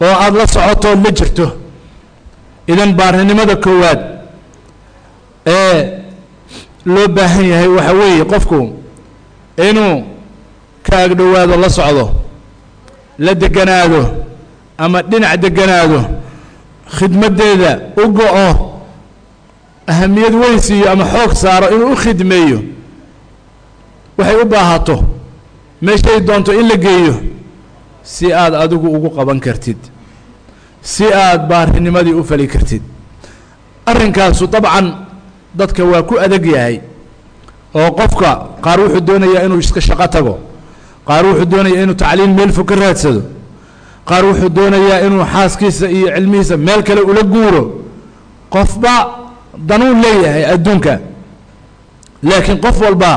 [0.02, 1.48] oo aada la socotood la jirto.
[2.68, 4.00] Idan baarinimada koowaad
[5.48, 6.00] ee
[6.86, 8.74] loo baahan yahay waxa weeye qofku
[9.70, 10.04] inuu
[10.84, 12.12] ka agdhowaado la socdo
[13.20, 14.02] la deganaado
[14.78, 16.00] ama dhinac deganaado
[16.98, 18.50] khidmaddeeda u go-o
[19.88, 22.60] ahamiyad weyn siiyo ama xoog saaro inuu u khidmeeyo
[24.18, 25.04] waxay u baahato
[25.82, 27.16] meeshay doonto in la geeyo
[28.04, 29.78] si aad adigu ugu qaban kartid
[30.82, 32.82] si aad baarinimadii u fali kartid.
[33.86, 35.03] Arrinkaasu dabcan
[35.56, 36.82] dadka waa ku adag yahay
[37.76, 38.30] oo qofka
[38.63, 40.36] qaar wuxuu doonayaa inuu iska shaqo tago
[41.08, 43.22] qaar wuxuu doonayaa inuu tacliim meel fog ka raadsado
[44.10, 47.63] qaar wuxuu doonayaa inuu xaaskiisa iyo cilmihiisa meel kale ula guuro.
[48.54, 48.94] Qofba
[49.68, 51.00] danuu leeyahay adduunka.
[52.24, 53.12] Laakiin qof walba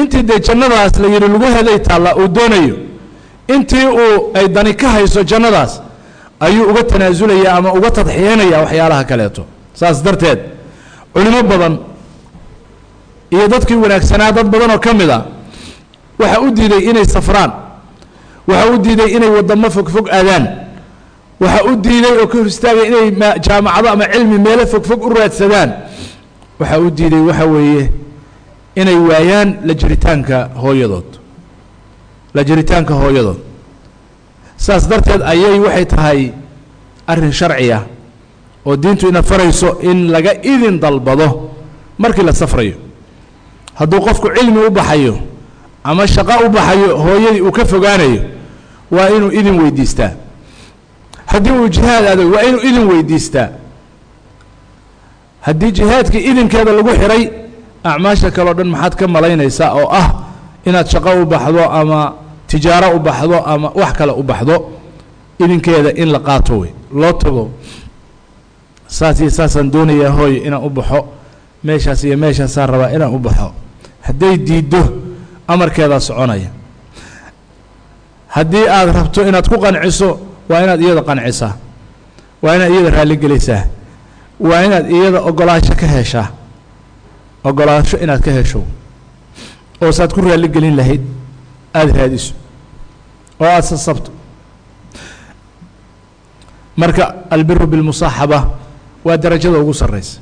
[0.00, 2.76] intii dee jannadaas la yidhi lagu heday taalla uu doonayo
[3.54, 5.72] intii uu ay dani ka hayso jannadaas
[6.40, 9.42] ayuu uga tanaasulaya ama uga tadxiyanaya waxyaalaha kaleeto.
[9.74, 10.38] Saas darteed
[11.14, 11.74] culimo badan
[13.34, 15.18] iyo dadkii wanaagsanaa dad badan oo ka mid a
[16.18, 17.50] waxaa u diiday inay safraan
[18.48, 20.44] waxaa u diiday inay waddamo fogfog aadaan
[21.40, 25.08] waxaa u diiday oo ka hor istaagay inay ma jaamacado ama cilmi meelo fogfog u
[25.14, 25.70] raadsadaan
[26.60, 27.84] waxaa u diiday waxa weeye
[28.80, 31.08] inay waayaan la jiritaanka hooyadood
[32.34, 33.36] la jiritaanka hooyadood.
[34.56, 36.20] Saas darteed ayay waxay tahay
[37.06, 37.82] arrin sharci ah
[38.66, 41.50] oo diintu ina farayso in laga idin dalbado
[41.98, 42.74] markii la safrayo.
[43.74, 45.18] Hadduu qofku cilmi u baxayo
[45.84, 48.22] ama shaqo u baxayo hooyadii uu ka fogaanayo
[48.90, 50.10] waa inuu idin weydiistaa.
[51.26, 53.48] Haddii uu jihaad aado waa inuu idin weydiistaa.
[55.40, 57.30] Haddii jihaadkii idinkeeda lagu xihay
[57.84, 60.08] acmaasha kaleo dhan maxaad ka malaynaysaa oo ah
[60.64, 62.12] inaad shaqo u baxdo ama
[62.46, 64.56] tijaaro u baxdo ama wax kale u baxdo
[65.38, 67.50] idinkeeda in la qaato wey loo tago
[68.96, 71.00] saas iyo saasaan doonayaa hooy inaan u baxo
[71.66, 73.48] meeshaas iyo meeshaasaan rabaa inaan u baxo.
[74.06, 74.82] Hadday diiddo
[75.52, 76.50] amarkeedaa soconaya.
[78.36, 80.08] Haddii aad rabto inaad ku qanciso
[80.48, 81.52] waa inaad iyada qancisaa.
[82.42, 83.62] Waa inaad iyada raalligelisaa
[84.48, 86.28] waa inaad iyada ogolaansho ka heshaa.
[87.44, 88.60] Ogolaansho inaad ka hesho.
[89.82, 91.02] Oo saad ku raalligelin lahayd
[91.74, 92.34] aada raadiso.
[93.40, 94.10] Oo aada sasabto
[96.76, 98.38] marka albiru bilmusaaxaba
[99.04, 100.20] waa darajada ugu sarraysa.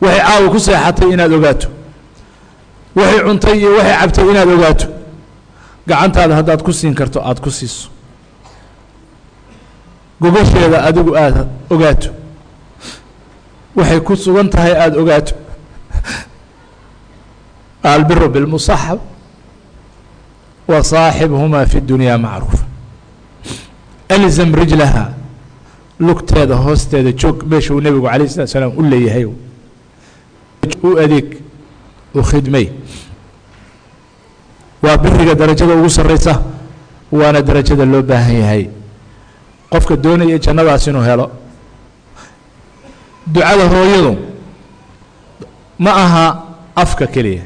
[0.00, 1.68] Waxay caawa ku seexatay inaad ogaato.
[2.96, 4.86] Waxay cuntay iyo waxay cabtay inaad ogaato.
[5.88, 7.88] Gacantaada haddaad ku siin karto aada ku siiso.
[10.20, 12.10] Gogasheeda adigu aada ogaato.
[13.76, 15.34] Waxay ku sugan tahay aada ogaato.
[17.82, 18.98] Albiru bilmusaxab
[20.68, 22.64] wa saaxibhumaa fi dunyaa macruufa
[24.08, 25.12] alzam rijlaha
[26.00, 29.24] lugteeda hoosteeda joog meesha uu nebigu alayh salatu salaam u leeyahay.
[30.82, 31.36] U adeeg
[32.14, 32.68] u khidmay.
[34.82, 36.42] Waa biriga darajada ugu sarraysa
[37.12, 38.68] waana darajada loo baahan yahay.
[39.70, 41.30] Qofka doonaya jannadaas inuu helo.
[43.26, 44.16] Ducada hooyadu
[45.78, 46.26] ma aha
[46.76, 47.42] afka keliya.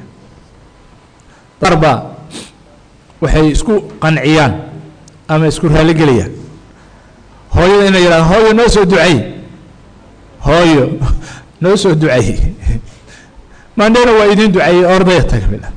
[1.61, 1.93] Darba
[3.21, 4.53] waxay isku qanciyaan
[5.29, 6.33] ama isku raaligeliyaan
[7.55, 9.15] hooyada inay yidhahdaan hooyo noo soo ducey
[10.47, 10.85] hooyo
[11.63, 12.27] noo soo ducey
[13.79, 15.69] maandheena waa idiin duceeyey ordaya tagamida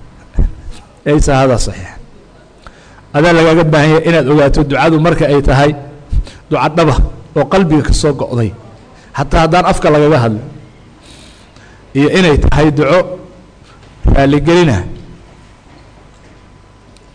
[1.06, 1.90] laysa hada saxiix.
[3.16, 5.72] Adaa lagaaga baahan yahay inaad ogaato ducadu marka ay tahay
[6.50, 6.96] duca dhaba
[7.38, 8.52] oo qalbiga ka soo go'day.
[9.18, 10.42] Xataa haddaan afka lagaga hadlo.
[11.98, 13.00] Iyo inay tahay duco
[14.16, 14.78] raaligelina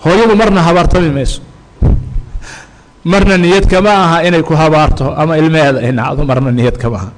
[0.04, 1.40] hooyadu marna habaartami mayso
[3.06, 7.10] marna niyad kama aha inay ku habaarto ama ilmeheeda ay nacdo marna niyad kama aha.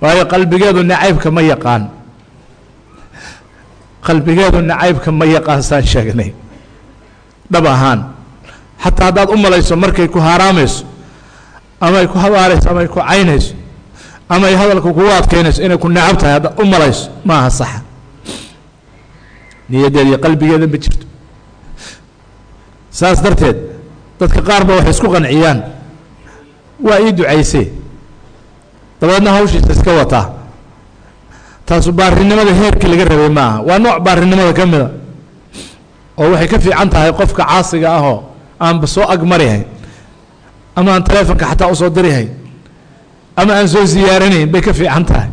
[0.00, 1.82] Waayo qalbigeedu nacaybka ma yaqaan.
[4.06, 6.30] Qalbigeedu nacaybka ma yaqaan saan sheegnay.
[7.52, 8.00] Dhab ahaan.
[8.82, 10.84] Xataa haddaad u malayso markay ku haaraamayso
[11.80, 13.54] ama ay ku habaarayso ama ay ku caynayso
[14.28, 17.80] ama ay hadalka kugu adkeynayso inay ku necab tahay haddaad u malayso ma aha saxa.
[19.68, 21.06] Niyaddeeda iyo qalbigeeda ma jirto.
[22.90, 23.73] Saas darteed
[24.20, 25.58] dadka qaar ba waxay isku qanciyaan.
[26.86, 27.68] Waa ii ducaysee
[29.00, 30.26] dabeedna hawshiisa iska wataa
[31.66, 34.88] taasu baarinimada heerkii laga rabay ma aha waa nooc baarinimada ka mida.
[36.18, 38.22] Oo waxay ka fiican tahay qofka caasiga ahoo
[38.60, 39.64] aanba soo agmarihayn
[40.76, 42.28] ama aan taleefonka xataa u soo dirihayn
[43.36, 45.28] ama aan soo ziyaaranayn bay ka fiican tahay.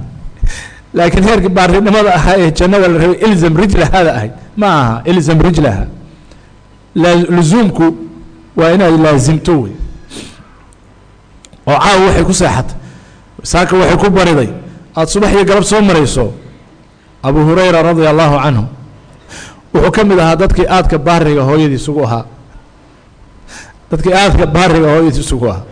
[0.93, 5.85] Laakiin heerkii baarinimada ahaa ee jannada la rabay ilzam rijlahaada ahayd ma aha ilzam rijlaha
[7.35, 7.85] luzuumku
[8.57, 9.73] waa inaad laasimto wey
[11.67, 12.75] oo caawa waxay ku seexatay.
[13.51, 14.49] Saaka waxay ku bariday.
[14.95, 16.25] Aada subax iyo galab soo marayso
[17.23, 18.63] abu hurayra radia allahu canhu
[19.73, 22.25] wuxuu ka mid ahaa dadkii aadka baariga hooyadiis ugu ahaa.
[23.91, 25.63] Dadkii aadka baariga hooyadiis ugu ahaa.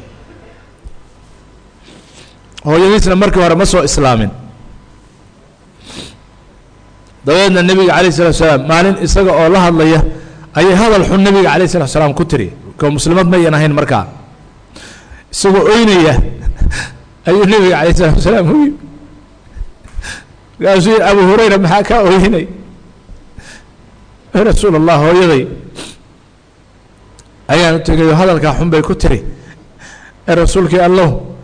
[2.66, 4.30] Hooyadiisna markii hore ma soo islaamin.
[7.26, 10.00] Dabeedna nebiga calayh salatu salaam maalin isaga oo la hadlaya
[10.56, 12.48] ayay hadal xun nebiga calayh salatu salaam ku tiri
[12.80, 14.06] ko muslimad mayan ahayn markaa
[15.34, 16.16] isagoo oynaya
[17.28, 18.78] ayuu nebiga calayh salatu salaam u yimi
[20.60, 22.48] markaasuu yihi abu hurayra maxaa kaa ooynay
[24.34, 25.48] rasuul allah hooyaday.
[27.48, 29.24] Ayaan u tegayo hadalkaa xun bay ku tiri.
[30.28, 31.36] Ee rasuulkii allow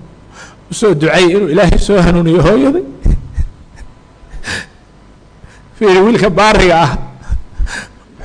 [0.71, 2.83] u soo ducay inuu ilaahay soo hanuuniyo hooyaday.
[5.79, 6.91] Fiiri wiilka baariga ah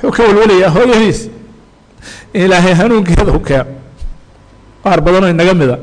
[0.03, 1.30] wuxuu ka welwelayaa hooyadiis
[2.33, 3.65] in ilaahay hanuunkeeda u keeno
[4.83, 5.77] qaar badanoo inaga mida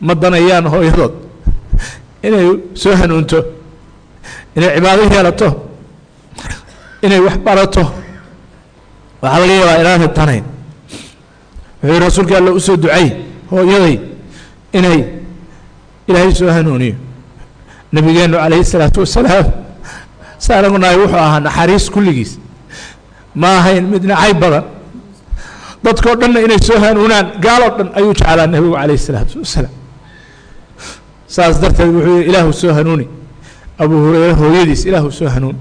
[0.00, 1.12] ma danayaan hooyadood.
[2.26, 3.38] Inay soo hanuunto
[4.56, 5.48] inay cibaado yeelato
[7.04, 7.84] inay wax barato.
[9.22, 10.44] Waxaa laga yaabaa inaanay danayn
[11.82, 13.06] wuxuu rasuulka alla u soo ducay
[13.50, 13.96] hooyaday
[14.78, 15.00] inay
[16.08, 16.94] ilaahay soo hanuuniyo.
[17.92, 19.46] Nabigeenu calayhi isalaatu wasalaam
[20.38, 22.32] sa anagu nahay wuxuu ahaa naxariis kulligiis.
[23.34, 24.64] Ma ahayn mid nacayb badan
[25.84, 29.74] dadkao dhanna inay soo hanuunaan gaaloo dhan ayuu jeclaa nebigu calayh isalaatu wasalaam.
[31.34, 33.06] Saas darteed wuxuu yihi ilaahu soo hanuuni.
[33.84, 35.58] Abu hureyre hooyadiis ilaahu soo hanuuni.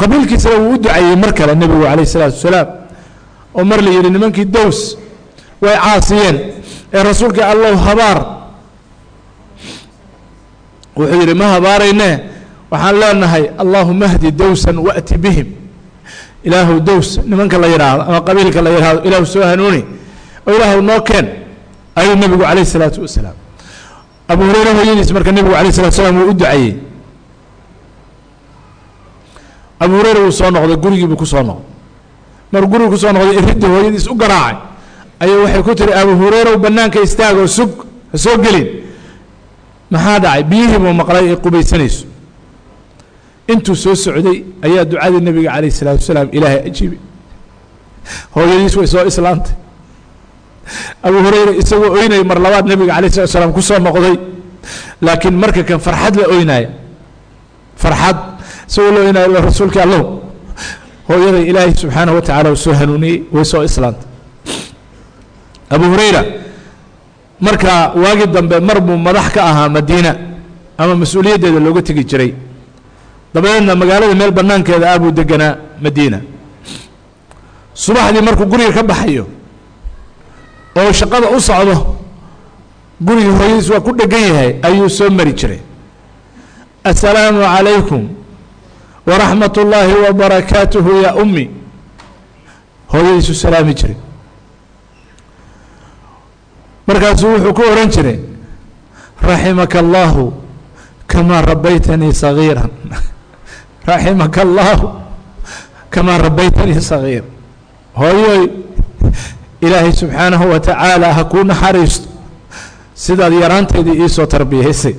[0.00, 2.68] Qabiilkiisana wuu u ducayey mar kale nebigu calayh isalaatu wasalaam
[3.54, 4.78] oo mar la yidhi nimankii dows
[5.62, 6.36] way caasiyeen
[6.94, 8.18] ee rasuulka allow habaar.
[10.96, 12.10] Wuxuu yidhi ma habaarayne
[12.70, 15.48] waxaan leenahay allaahuma hdi dowsan wa'ti bihim
[16.44, 19.84] ilaahu dows nimanka la yidhaahdo ama qabiilka la yidhaahdo ilaahu soo hanuuni.
[20.46, 21.26] Oo ilaahu noo keen
[21.96, 23.34] ayuu nebigu calayh isalaatu wasalaam.
[24.28, 26.74] Abu hureyre hooyadiis marka nebigu alayh salatu salaam wuu u ducayey.
[29.80, 31.66] Abu hureyre wuu soo noqday gurigiibuu ku soo noqday.
[32.52, 34.56] Maruu gurigu ku soo noqday iridii hooyadiis u garaacay.
[35.20, 37.70] Ayuu waxay ku tiri abu hureyrew bannaanka istaagoo sug
[38.12, 38.66] ha soo gelin.
[39.90, 40.42] Maxaa dhacay?
[40.44, 42.06] Biyihii buu maqlay ay qubaysanayso
[43.48, 46.98] intuu soo socday ayaa ducadii nebiga calayh isalaatu wasalaam ilaahay ajiibay
[48.34, 49.54] hooyadiis way soo islaantay.
[51.02, 54.16] Abu hureyre isagoo oynaya mar labaad nebiga calayh salatu salaam ku soo noqday.
[55.02, 56.68] Laakiin marka kan farxad la oynaaya
[57.82, 58.16] farxad
[58.68, 60.02] isagoo la oynaya la rasuulkii allow
[61.08, 64.06] hooyaday ilaahay subxaanahu wa tacaala uu soo hanuuniyey way soo islaantay.
[65.74, 66.22] Abu hureyra
[67.46, 70.12] markaa waagii dambe mar buu madax ka ahaa madiina
[70.78, 72.30] ama mas'uuliyaddeeda looga tegi jiray
[73.34, 76.20] dabadeedna magaalada meel bannaankeeda ah buu deganaa madiina.
[77.74, 79.26] Subaxdii markuu guriga ka baxayo
[80.76, 81.96] oo shaqada u socdo
[83.00, 85.60] guriga hooyadiis waa ku dhegan yahay ayuu soo mari jiray.
[86.84, 88.08] Assalaamu calaykum
[89.06, 91.50] waraxmat ullaahi wabarakaatuhu yaa ummi.
[92.92, 93.96] Hooyadiisu salaami jiray.
[96.86, 98.18] Markaasuu wuxuu ku ohan jiray
[99.22, 100.32] raximaka allahu
[101.06, 102.64] kamaa rabaytanii sagiira
[103.86, 104.90] raximaka allahu
[105.90, 107.24] kamaa rabaytanii sagiir
[107.94, 108.48] hooyoy
[109.60, 112.08] ilaahay subxaanahu wa tacaala ha kuu naxariisto.
[112.94, 114.94] Sidaad yaraanteedii iisoo tarbiyaysay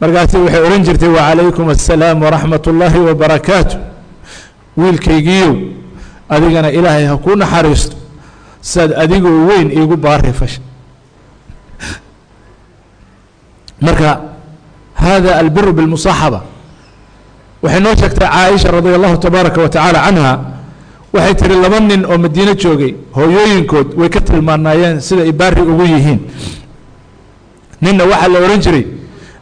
[0.00, 3.76] markaasi waxay odhan jirtay wacalaykum assalaam waraxmat ullaahi wabarakaatu
[4.76, 5.54] wiilkaygiiyow
[6.28, 7.96] adigana ilaahay ha kuu naxariisto.
[8.60, 10.60] Sidaad adigoo weyn iigu baari fasha
[13.80, 14.20] marka
[14.94, 16.40] hada albiru biاlmusaaxaba
[17.62, 20.32] waxay noo sheegtay caaisha radia allahu tabaaraka wa tacaala canha
[21.12, 25.84] waxay tihi laba nin oo madiine joogay hooyooyinkood way ka tilmaanaayeen sida ay baari ugu
[25.84, 26.20] yihiin.
[27.82, 28.84] Ninna waxaa la odhan jiray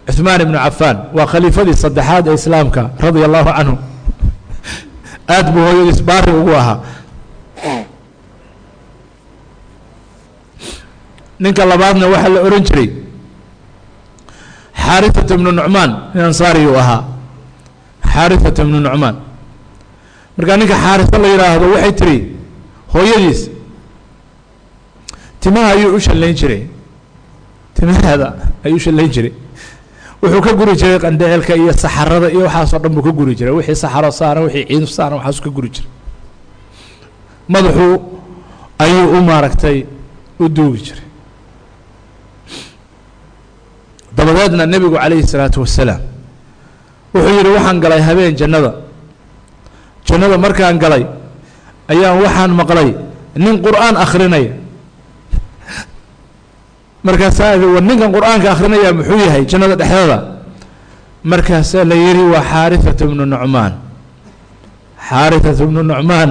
[0.07, 3.77] cuثmaan ibnu cafaan waa khaliifadii saddexaad ee islaamka radia allahu canhu
[5.35, 6.79] aad buu hooyadiis baari ugu ahaa.
[11.39, 12.89] Ninka labaadna waxaa la odhan jiray
[14.75, 17.18] xaariثata ibnu nucmaan nin ansaariyuu ahaa
[18.15, 19.17] xaarisata bnu nucmaan.
[20.37, 22.17] Markaa ninka xaarisa la yidhaahdo waxay tiri
[22.95, 23.41] hooyadiis
[25.41, 26.63] timaha ayuu u shallayn jiray.
[27.75, 28.29] Timahaada
[28.65, 29.33] ayuu u shallayn jiray.
[30.23, 33.53] Wuxuu ka guri jiray qandhecelka iyo saxarada iyo waxaasoo dhan buu ka guri jiray.
[33.59, 35.91] Wixii saxaro saaran wixii ciin saaran waxaasuu ka guri jiray.
[37.49, 37.95] Madaxuu
[38.85, 39.79] ayuu u maaragtay
[40.41, 41.05] u duugi jiray.
[44.17, 46.01] Dabadeedna nebigu calayhi salaatu wasalaam
[47.15, 48.71] wuxuu yidhi waxaan galay habeen jannada.
[50.09, 51.05] Jannada markaan galay
[51.93, 52.89] ayaan waxaan maqlay
[53.37, 54.53] nin qur'aan akhrinaya
[57.05, 60.19] markaasaa war ninkan qur'aanka akhrinayaa muxuu yahay jannada dhexdada
[61.25, 63.73] markaasaa la yidhi waa xaarifat bnu nucmaan.
[65.09, 66.31] Xaarifat bnu nucmaan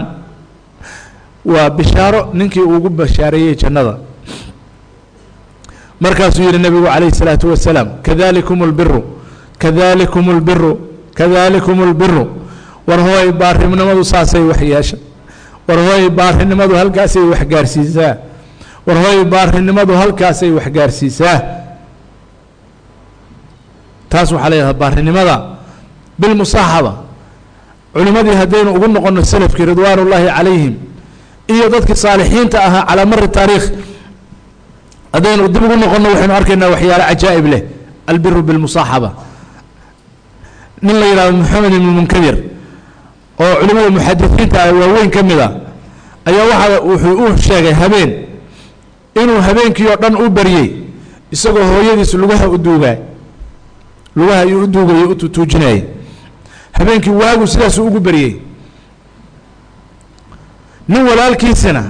[1.46, 3.94] waa bishaaro ninkii uugu bashaareeyey jannada.
[6.04, 9.02] Markaasuu yidhi nebigu calayhi salaatu wasalaam kadalikum lbiru
[9.60, 10.72] kadalikum اlbiru
[11.20, 12.24] kadalikum اlbiru
[12.88, 14.98] war hooy baarinimadu saasay wax yeesha
[15.68, 18.14] war hooy baarinimadu halkaasay wax gaarsiisaa
[18.88, 21.38] war hooy baarinimadu halkaasay wax gaarsiisaa
[24.10, 25.36] taas waxaa leedaha baarinimada
[26.20, 26.94] bilmusaaxaba
[27.94, 30.74] culimmadii haddaynu ugu noqono selafkii ridwaan ullaahi calayhim
[31.54, 33.66] iyo dadkii saalixiinta ahaa calaa mari taariikh
[35.14, 37.62] haddaynu dib ugu noqono waxaynu arkaynaa waxyaale cajaa'ib leh.
[38.12, 39.10] Albiru bilmusaaxaba
[40.82, 42.36] nin la yidhahdo moxamed ibnu munkadir
[43.40, 45.50] oo culimada muxadisiinta ah waaweyn ka mid a
[46.26, 48.12] ayaa waxa wuxuu u sheegay habeen.
[49.22, 50.72] Inuu habeenkii oo dhan u baryey
[51.32, 52.98] isagoo hooyadiis lugaha u duugaay
[54.16, 55.82] lugaha ayuu u duugayay u tutuujinayay
[56.72, 58.34] habeenkii waagu sidaasuu ugu baryey
[60.88, 61.84] nin walaalkiisina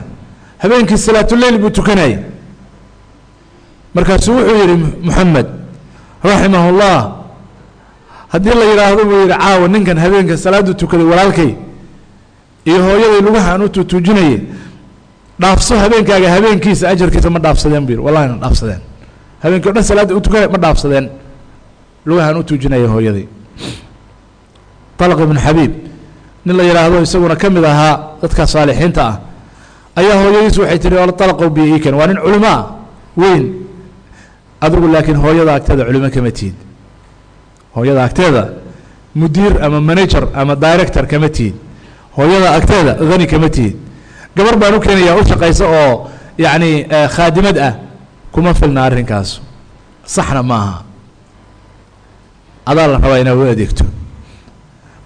[0.58, 2.18] habeenkii salaatuleyl buu tukanayay.
[3.94, 5.46] Markaasuu wuxuu yidhi moxamed
[6.24, 6.98] raximah اllah
[8.34, 11.52] haddii la yidhaahdo buu yidhi caawa ninkan habeenka salaadu tukaday walaalkay
[12.70, 14.38] iyo hooyaday lugahaan u tutuujinaye
[15.42, 18.04] dhaafso habeenkaaga habeenkiisa ajarkiisa ma dhaafsadeen bu yidhi.
[18.08, 18.82] Wallahi dhaafsadeen.
[19.44, 21.06] Habeenkii o dhan salaadda u tukanay ma dhaafsadeen.
[22.06, 23.26] Lugahaan u tuujinaya hooyaday
[25.00, 25.72] طalq ibnu xabiib
[26.46, 29.16] nin la yidhaahdo isaguna ka mid ahaa dadka saalixiinta ah
[30.00, 32.62] ayaa hooyadiis waxay tihi alqow biikan waa nin culimo ah
[33.22, 33.44] weyn.
[34.62, 36.56] Adigu laakiin hooyada agteeda culimo kama tihid
[37.78, 38.44] hooyada agteeda
[39.20, 41.56] mudiir ama manager ama director kama tihid
[42.18, 43.76] hooyada agteeda hani kama tihid
[44.36, 45.94] gabar baan u keenayaa u shaqaysa oo
[46.44, 46.72] yacni
[47.16, 47.74] khaadimad ah
[48.34, 49.30] kuma filna arrinkaas
[50.16, 50.78] saxna ma aha.
[52.70, 53.86] Adaa la rabaa inaad u adeegto.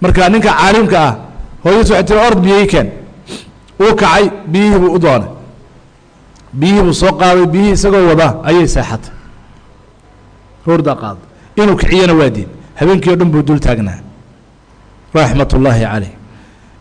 [0.02, 1.12] Marka ninka caalimka ah
[1.64, 2.88] hooyadiis waxay tiri ord biyihii keen.
[3.82, 5.28] Uu kacay biyihii buu u doonay.
[6.60, 9.14] Biyihii buu soo qaaday biyihii isagoo wada ayay seexatay
[10.66, 11.24] roordaa qaaday
[11.60, 12.48] inuu kiciyana waa diin
[12.78, 13.98] habeenkii o dhan buu dul taagnaa.
[15.14, 16.12] Raxmat ullaahi caleyh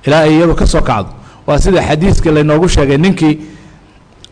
[0.07, 1.09] ilaa ay iyadu ka soo kacdo.
[1.47, 3.35] Waa sida xadiiska laynoogu sheegay ninkii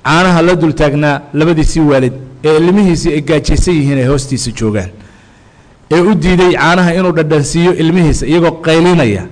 [0.05, 2.14] caanaha la dul taagnaa labadiisii waalid
[2.45, 4.89] ee ilmihiisii ay gaajaysan yihiin ay hoostiisa joogaan.
[5.91, 9.24] Ee u diiday caanaha inuu dhadhansiiyo ilmihiisa iyagoo qaylinaya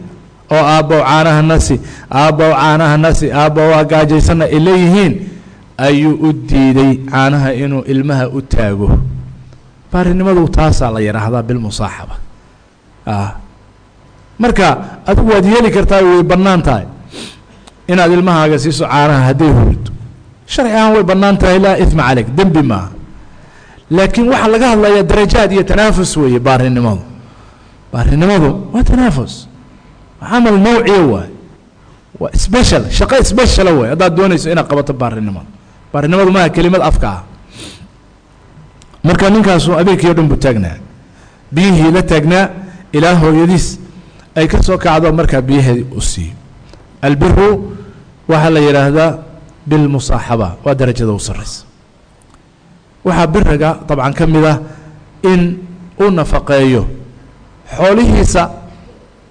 [0.51, 1.79] oo aabbow caanaha nasi
[2.11, 5.13] aabbow caanaha nasi aabbow waa gaajaysanna ay leeyihiin.
[5.77, 8.99] Ayuu u diiday caanaha inuu ilmaha u taago
[9.97, 12.15] baarinimadu taasaa la yidhaahdaa bilmusaaxaba
[14.43, 14.67] marka
[15.09, 16.85] adigu waad yeeli kartaa way bannaan tahay.
[17.91, 19.89] Inaad ilmahaaga siiso caanaha hadday hurdo
[20.53, 22.89] sharci ahaan way bannaan tahay laa ima caleyk dembi maaha.
[23.95, 27.01] Laakiin waxaa laga hadlayaa darajaad iyo tanaafus weeye baarinimadu
[27.93, 29.33] baarinimadu waa tanaafus.
[30.29, 31.29] Camal nawciya waay
[32.21, 35.49] waa special shaqo speciala waay haddaad doonayso inaad qabato baarinimada
[35.93, 37.21] baarinimadu maaha kelimad afka ah
[39.07, 40.77] marka ninkaasu abeekii o dhan buu taagnaa.
[41.55, 42.45] Biyihii la taagnaa
[42.97, 43.67] ilaa hooyadiis
[44.35, 46.33] ay ka soo kacdo markaa biyaheedi u siiyo
[47.01, 47.49] albiru
[48.29, 49.11] waxaa la yidhaahdaa
[49.69, 51.63] bilmusaaxaba waa darajada u sarraysa
[53.05, 54.57] waxaa biriga dabcan ka mid ah
[55.31, 55.41] in
[56.01, 56.83] uu nafaqeeyo
[57.77, 58.43] xoolihiisa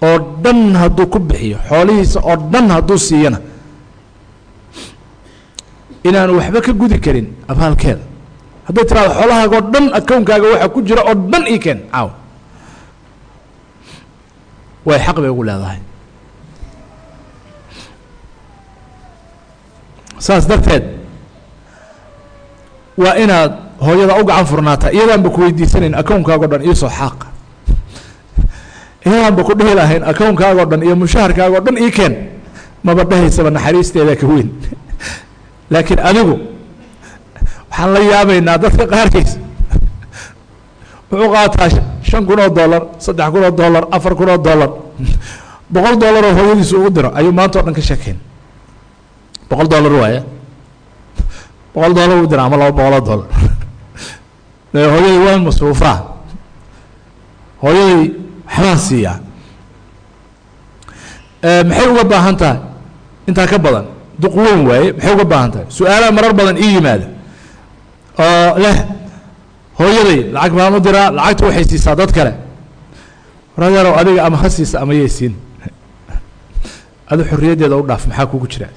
[0.07, 3.39] oo dhan hadduu ku bixiyo xoolihiisa oo dhan hadduu siiyana
[6.07, 8.03] inaanu waxba ka gudi karin abaalkeeda
[8.67, 11.79] hadday tiraado xoolahaaga oo dhan akownkaaga waxa ku jira oo dhan ii keen.
[11.91, 12.09] Caaw
[14.87, 15.79] way xaq bay ugu leedahay.
[20.19, 20.83] Saas darteed
[22.97, 27.27] waa inaad hooyada u gacan furnaata iyadaanba ku weydiisanayn akownkaago dhan iisoo xaaqa
[29.05, 32.13] iyadaanba ku dhihi lahayn akownkaago dhan iyo mushaharkaagoo dhan ii keen.
[32.83, 34.49] Maba dhahaysaba naxariisteeda ka weyn.
[35.69, 36.35] Laakiin adigu
[37.69, 39.31] waxaan la yaabaynaa dadka qaarkiis.
[41.11, 41.69] Wuxuu qaataa
[42.09, 44.69] shan kun oo dollar saddex kun oo dollar afar kun oo dollar.
[45.73, 48.17] Boqol dollar oo hooyadiisu ugu diro ayuu maanta o dhan ka sheekeyn.
[49.49, 50.21] Boqol dollar waaya
[51.73, 53.27] boqol dollar u dira ama laba boqoloo dollar.
[54.73, 55.97] Hooyadii waa masruufaa?
[57.63, 58.13] Hooyadii
[58.47, 59.19] waxbaan siiyaa
[61.67, 62.59] maxay uga baahan tahay?
[63.27, 63.85] Intaa ka badan
[64.19, 65.65] duq weyn waaye maxay uga baahan tahay?
[65.69, 67.07] Su'aalaha marar badan ii yimaada
[68.19, 68.77] oo leh.
[69.77, 72.33] Hooyaday lacag baan u diraa lacagta waxay siisaa dad kale.
[73.57, 75.33] Waradeerow adiga ama ha siisa ama yay siin.
[77.11, 78.69] Adu xorriyaddeeda u dhaaf maxaa kugu jira?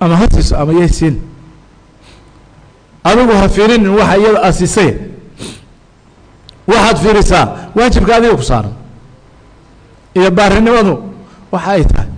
[0.00, 1.16] Ama ha siiso ama yay siin.
[3.04, 4.90] Adigu ha fiirinin waxa iyada aa siisay.
[6.66, 7.46] Waxaad fiirisaa
[7.76, 8.74] waajibka adiga ku saaran.
[10.14, 10.94] Iyo baarinimadu
[11.52, 12.15] waxa ay tahay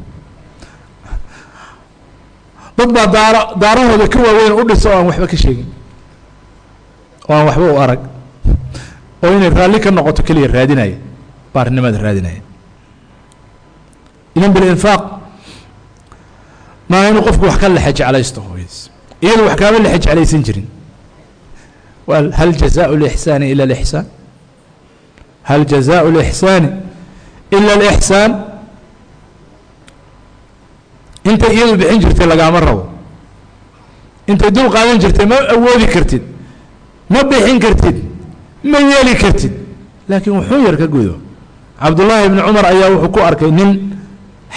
[2.78, 5.67] dad baa daaro daarahooda ka waaweyn u dhisa oo aan waxba ka sheegin
[7.30, 8.01] oo aan waxba u arag
[9.24, 10.97] oo inay raalli ka noqoto keliya raadinaya
[11.53, 12.41] baarinimada raadinaya
[14.36, 15.03] idan bilinfaaq
[16.89, 18.78] maa inuu qofku wax ka lexe jeclaysto hooyadiis
[19.26, 20.67] iyadu wax kaama lexe jeclaysan jirin
[22.39, 24.05] hal jazaء الإحsaan ilا الإحsaan
[25.49, 26.69] hal jazaء الإحsaani
[27.55, 28.32] ilا الإحsaan
[31.31, 32.85] intay iyadu bixin jirtay lagaama rabo.
[34.31, 36.22] Intay dul qaadan jirtay ma awoodi kartid
[37.12, 37.97] ma bixin kartid
[38.70, 39.53] ma yeeli kartid.
[40.09, 41.14] Laakiin wuxuu yar ka gudo.
[41.81, 43.70] Cabdullaahi ibni cumar ayaa wuxuu ku arkay nin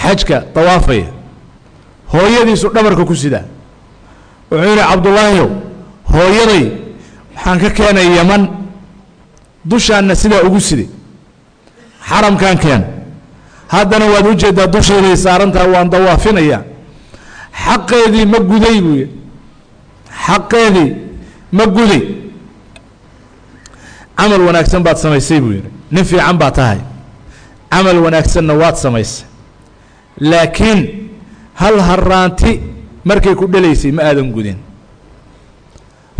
[0.02, 1.06] xajka dawaafaya.
[2.12, 3.44] Hooyadiisu dhabarka ku sidaa
[4.50, 5.50] wuxuu yihi cabdullaahiyow
[6.12, 6.64] hooyaday
[7.34, 8.42] waxaan ka keenay yaman.
[9.64, 10.88] Dushaanna sidaa ugu siday
[12.08, 12.82] xaramkan keen
[13.72, 16.62] haddana waad u jeedaa dushayday saarantaha waan dawaafinayaa.
[17.64, 19.08] Xaqeedii ma guday buu yihi
[20.26, 20.90] xaqeedii
[21.52, 22.02] ma guday.
[24.18, 26.78] Camal wanaagsan baad samaysay buu yihi nin fiican baa tahay.
[27.72, 29.26] Camal wanaagsanna waad samaysay.
[30.20, 30.80] Laakiin
[31.54, 32.60] hal haraanti
[33.04, 34.58] markay ku dhelaysay ma aadan gudin.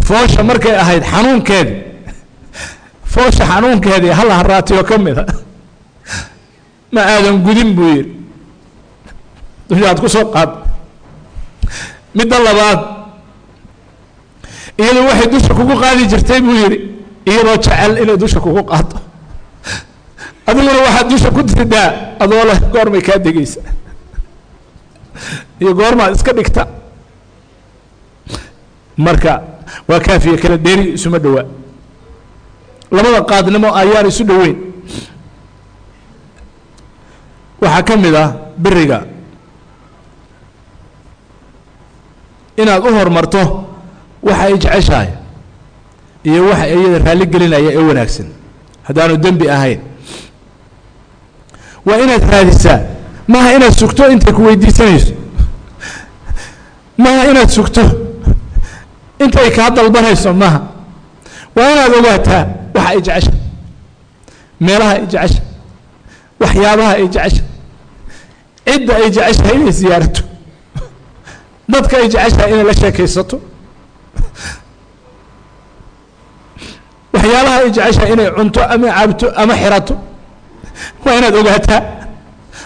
[0.06, 1.80] Foosha markay ahayd xanuunkeedii.
[3.12, 5.24] Foosha xanuunkeedii hal haraatiyoo ka mid a
[6.92, 8.04] ma aadan gudin buu yihi
[9.68, 10.50] dushaad ku soo qaad.
[12.14, 12.80] Midda labaad
[14.78, 16.76] iyadu waxay dusha kugu qaadi jirtay buu yihi
[17.26, 18.96] iyadoo jecel inay dusha kugu qaado
[20.46, 21.88] adiguna waxaad dusha ku sidaa
[22.20, 23.60] adoo leh goormay kaa degeysa
[25.60, 26.66] iyo goormaad iska dhigta.
[28.96, 29.42] Marka
[29.88, 31.44] waa kaafiya kala dheeri isuma dhowaa.
[32.90, 34.56] Labada qaadnimo ayaan isu dhoweyn
[37.62, 38.98] waxaa ka mid ah beriga.
[42.56, 43.42] Inaad u horumarto
[44.22, 45.08] waxa ay jeceshahay
[46.24, 48.26] iyo waxa iyada raalli gelinaya ee wanaagsan.
[48.86, 49.80] Haddaanu dembi ahayn.
[51.86, 52.80] Waa inaad raadisaa.
[53.28, 55.14] Maaha inaad sugto intay ku weydiisanayso.
[56.98, 57.82] Maaha inaad sugto
[59.22, 60.60] intay kaa dalbanayso maaha.
[61.56, 62.44] Waa inaad ogaataa
[62.74, 63.32] waxa ay jecesha
[64.60, 65.42] meelaha ay jecesha
[66.40, 67.42] waxyaabaha ay jecesha
[68.66, 70.22] cidda ay jeceshahay inay siyaarato
[71.72, 73.36] dadka ay jeceshahay inay la sheekaysato.
[77.14, 79.94] Waxyaalaha ay jeceshahay inay cunto ama cabto ama xirato.
[81.04, 81.80] Waa inaad ogaataa.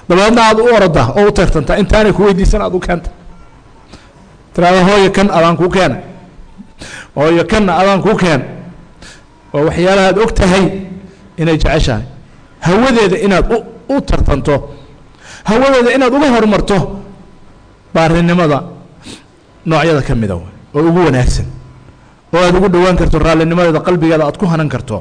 [0.08, 3.10] Dabeedna aad u orodaa oo u tartantaa intaanay ku weydiisan aad u keenta.
[4.54, 5.96] Tiraada hooyo kan adaan kuu keena
[7.16, 8.44] hooyo kanna adaan kuu keena
[9.52, 10.64] waa waxyaalaha aad og tahay
[11.36, 12.04] inay jeceshahay.
[12.60, 13.46] Hawadeeda inaad
[13.88, 14.54] u tartanto
[15.48, 16.76] hawadeeda inaad uga horumarto
[17.94, 18.58] baarinimada
[19.68, 21.46] noocyada ka mida oo ugu wanaagsan
[22.34, 24.96] oo aad ugu dhowaan karto raalinimadeeda qalbigeeda aad ku hanan karto.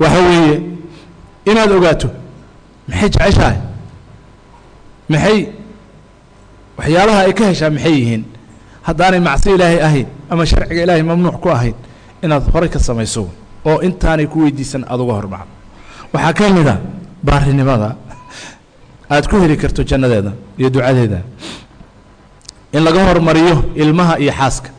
[0.00, 0.60] Waxa weeye
[1.50, 2.08] inaad ogaato
[2.88, 3.56] maxay jeceshahay?
[5.12, 5.38] Maxay
[6.78, 8.22] waxyaalaha ay ka heshaa maxay yihiin?
[8.86, 11.74] Haddaanay macsi ilaahay ahayn ama sharciga ilaahay mamnuuc ku ahayn
[12.26, 13.22] inaad horay ka samayso
[13.68, 15.52] oo intaanay ku weydiisan aada uga hormacdo
[16.12, 16.76] waxaa ka mid a
[17.26, 17.88] baarinimada
[19.14, 21.20] aad ku heli karto jannadeeda iyo ducadeeda.
[22.76, 24.70] In laga hormariyo ilmaha iyo xaaska.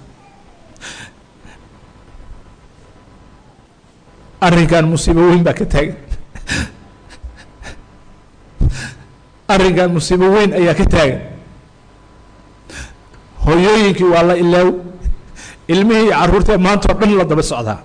[4.41, 5.95] Arrinkan musiibo weyn baa ka taagan.
[9.53, 11.21] Arrinkan musiibo weyn ayaa ka taagan.
[13.45, 14.69] Hooyooyinkii waa la ilaaw
[15.73, 17.79] ilmihii iyo carruurtae maanta oo dhan la daba socdaa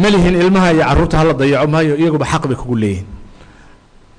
[0.00, 3.06] ma lihin ilmaha iyo carruurta hala dayaco maayo iyaguba xaq bay kugu leeyihiin.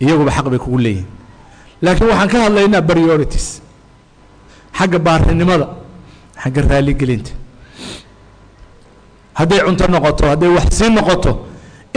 [0.03, 1.07] Iyaguba xaq bay kugu leeyihiin.
[1.83, 3.47] Laakiin waxaan ka hadlaynaa priorities.
[4.77, 5.67] Xagga baarinimada
[6.43, 7.31] xagga raaligelinta.
[9.39, 11.31] Hadday cunto noqoto hadday wax siin noqoto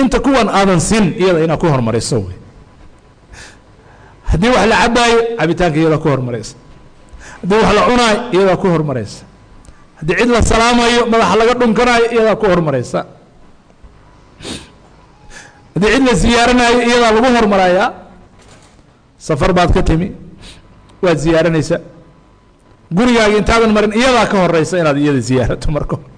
[0.00, 2.36] inta kuwan aadan siin iyada inaad ku hormarayso wey
[4.30, 6.54] haddii wax la cabaayo cabitaanka iyadaa ku hormaraysa
[7.40, 9.22] haddii wax la cunaayo iyadaa ku hormaraysa.
[9.98, 13.00] Haddii cid la salaamayo madaxa laga dhunkanaayo iyadaa ku hormaraysa.
[15.74, 17.88] Haddii cid la siyaaranayo iyadaa lagu hormarayaa
[19.26, 20.08] safar baad ka timi
[21.02, 21.80] waad ziyaaranaysaa
[22.96, 26.08] gurigaaga intaadan marin iyadaa ka horeysa inaad iyada ziyaarato marka hore.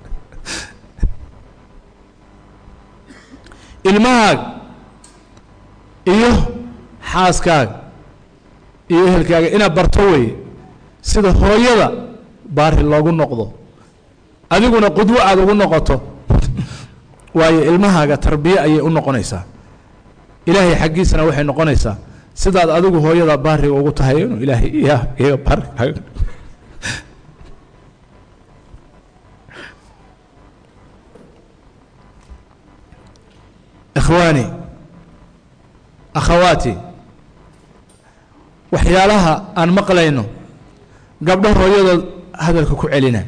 [3.91, 4.45] Ilmahaaga
[6.14, 6.31] iyo
[7.12, 7.75] xaaskaaga
[8.93, 10.33] iyo ehelkaaga inaad barto weeye
[11.03, 11.86] sida hooyada
[12.57, 13.44] baari loogu noqdo
[14.55, 15.96] adiguna qudwo aad ugu noqoto
[17.34, 19.42] waayo ilmahaaga tarbiye ayay u noqonaysaa.
[20.48, 21.96] Ilaahay xaggiisana waxay noqonaysaa
[22.34, 26.01] sidaad adigu hooyada baariga ugu tahay inuu ilaahay iyaga baarigaaga
[33.98, 34.46] ikhwaani
[36.14, 36.74] akhawaati
[38.72, 40.24] waxyaalaha aan maqlayno
[41.23, 42.03] gabdho hooyadood
[42.45, 43.23] hadalka ku celina.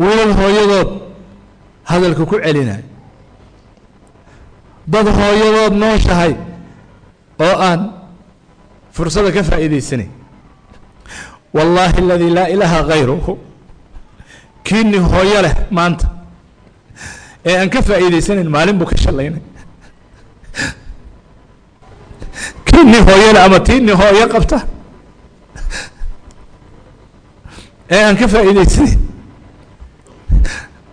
[0.00, 0.88] wiilal hooyadood
[1.90, 2.76] hadalka ku celina.
[4.92, 6.32] dad hooyadood nooshahay
[7.44, 7.80] oo aan
[8.96, 10.08] fursada ka faa'iidaysanay
[11.56, 13.32] wallaahi aladii laa ilaaha hayruhu
[14.66, 16.06] kiini hooyo leh maanta
[17.48, 19.40] ee aan ka faa'iidaysanayn maalin buu ka shallaynay.
[22.68, 24.58] kiini hooyo leh ama tiini hooyo qabta
[27.90, 28.98] ee aan ka faa'iidaysanayn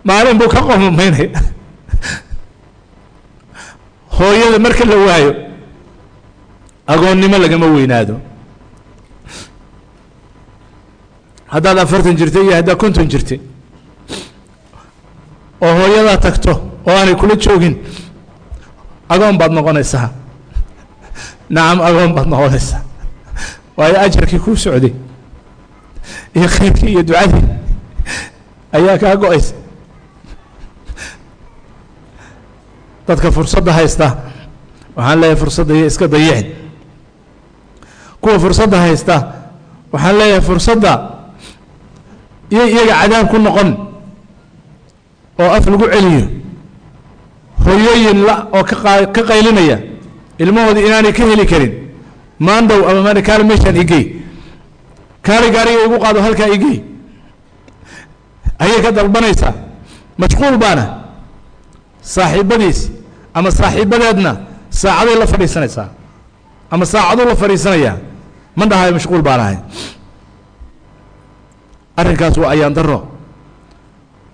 [0.04, 1.28] maalin buu ka qomameynaya
[4.18, 5.32] hooyada marka la waayo
[6.86, 8.14] agoonnimo lagama weynaado.
[11.52, 13.40] Haddaad afartan jirtay iyo haddaad konton jirtay
[15.60, 16.52] oo hooyadaa tagto
[16.86, 17.74] oo aanay kula joogin
[19.08, 20.08] agoon baad noqonaysaa.
[21.50, 22.80] Nacam agoon baad noqonaysaa.
[23.76, 24.92] Waayo ajarkii kuu socday
[26.38, 27.44] iyo khayrkii iyo ducadii
[28.76, 29.54] ayaa kaa go'aysa.
[33.08, 34.08] Dadka fursadda haysta
[34.96, 36.46] waxaan leeyahay fursadda iyo iska dayicin
[38.20, 39.16] kuwa fursadda haysta
[39.92, 40.92] waxaan leeyahay fursadda
[42.50, 43.70] iyo iyaga cadaab ku noqon
[45.40, 46.24] oo af lagu celiyo
[47.64, 48.76] hooyooyin la oo ka
[49.14, 49.78] ka qaylinaya
[50.38, 51.72] ilmahoodii inaanay ka heli karin
[52.38, 54.04] maandow ama maana kaali meeshaan igey
[55.22, 56.82] kaali gaariga igu qaado halkaa igey
[58.58, 59.54] ayay ka dalbanaysaa.
[60.18, 60.84] Mashquul baana.
[62.02, 62.90] Saaxiibadiis
[63.34, 64.32] ama saaxiibadeedna
[64.70, 65.88] saacaday la fadhiisanaysaa.
[66.70, 67.96] Ama saacaduu la fadhiisanayaa.
[68.56, 69.56] Ma dhahayo mashquul baan ahay.
[71.96, 73.08] Arrinkaas waa ayaan daro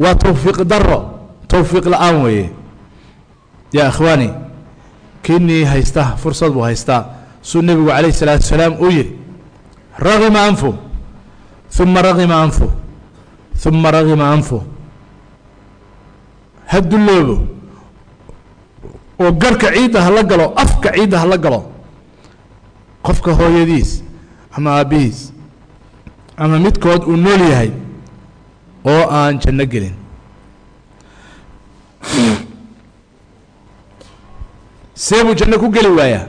[0.00, 0.98] waa tawfiiq daro
[1.48, 2.50] tawfiiq la'aan weeye.
[3.72, 4.30] Yaa ikhwaani
[5.22, 7.04] kinii haysta fursad buu haystaa.
[7.42, 9.12] Suu nebigu calayh الsalaatu wasalaam uu yihi
[9.98, 10.74] ragima anfu
[11.80, 12.70] uma ragima anfu
[13.66, 14.62] uma ragima anfu
[16.66, 17.36] ha dulloobo
[19.20, 21.60] oo garhka ciidda hala galo afka ciidda hala galo
[23.02, 24.02] qofka hooyadiis
[24.56, 25.32] ama aabbihiis
[26.36, 27.70] ama midkood uu nool yahay
[28.84, 29.94] oo aan janno gelin
[34.94, 36.26] see buu janno ku geli waayaa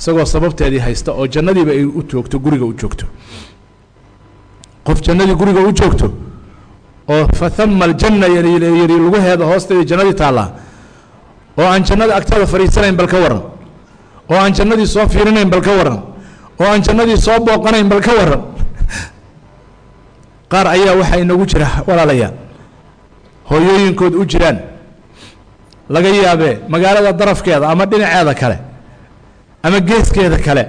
[0.00, 3.04] isagoo sababteedii haysta oo jannadiiba ay u joogto guriga u joogto.
[4.86, 6.06] Qof jannadii guriga u joogto
[7.12, 8.58] oo fathama aljanna yari
[9.04, 10.48] lagu heeda hoosteeda jannadii taallaa
[11.58, 13.42] oo aan jannada agteeda fadhiisanayn bal ka waran
[14.30, 15.98] oo aan jannadii soo fiirinayn bal ka waran
[16.60, 18.42] oo aan jannadii soo booqanayn bal ka waran
[20.52, 22.34] qaar ayaa waxaa inagu jira walaalayaal
[23.50, 24.58] hooyooyinkood u jiraan
[25.94, 28.56] laga yaabee magaalada darafkeeda ama dhinaceeda kale
[29.62, 30.64] ama geeskeeda kale.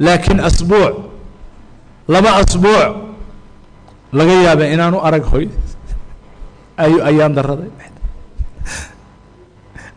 [0.00, 0.94] Laakiin asbuuc
[2.08, 2.90] laba asbuuc
[4.12, 5.46] laga yaabee inaanu arag hoy.
[6.76, 7.64] Ay ayaan darada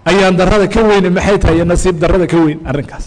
[0.05, 3.05] ayaan darada ka weyne maxay tahay iyo nasiib darada ka weyn arrinkaas.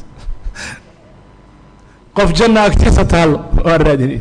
[2.16, 4.20] Qof janna agtiisa taallo waa raadinay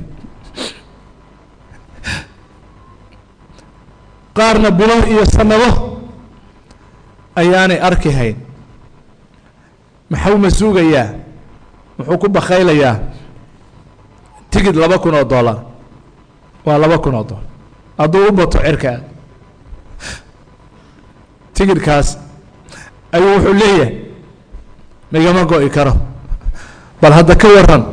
[4.38, 5.70] qaarna bilo iyo sanado
[7.36, 8.36] ayaanay arki hayn
[10.10, 11.10] maxuu ma suugayaa
[11.98, 12.96] muxuu ku bakaylayaa
[14.50, 15.58] tigid laba kun oo dollar.
[16.66, 17.44] Waa laba kun oo dollar.
[17.98, 19.00] Hadduu u bato cirkaa
[21.54, 22.18] tigidkaas
[23.12, 23.94] ayuu wuxuu leeyahay
[25.12, 25.94] migama go-i karo.
[27.02, 27.84] Bal hadda ka waran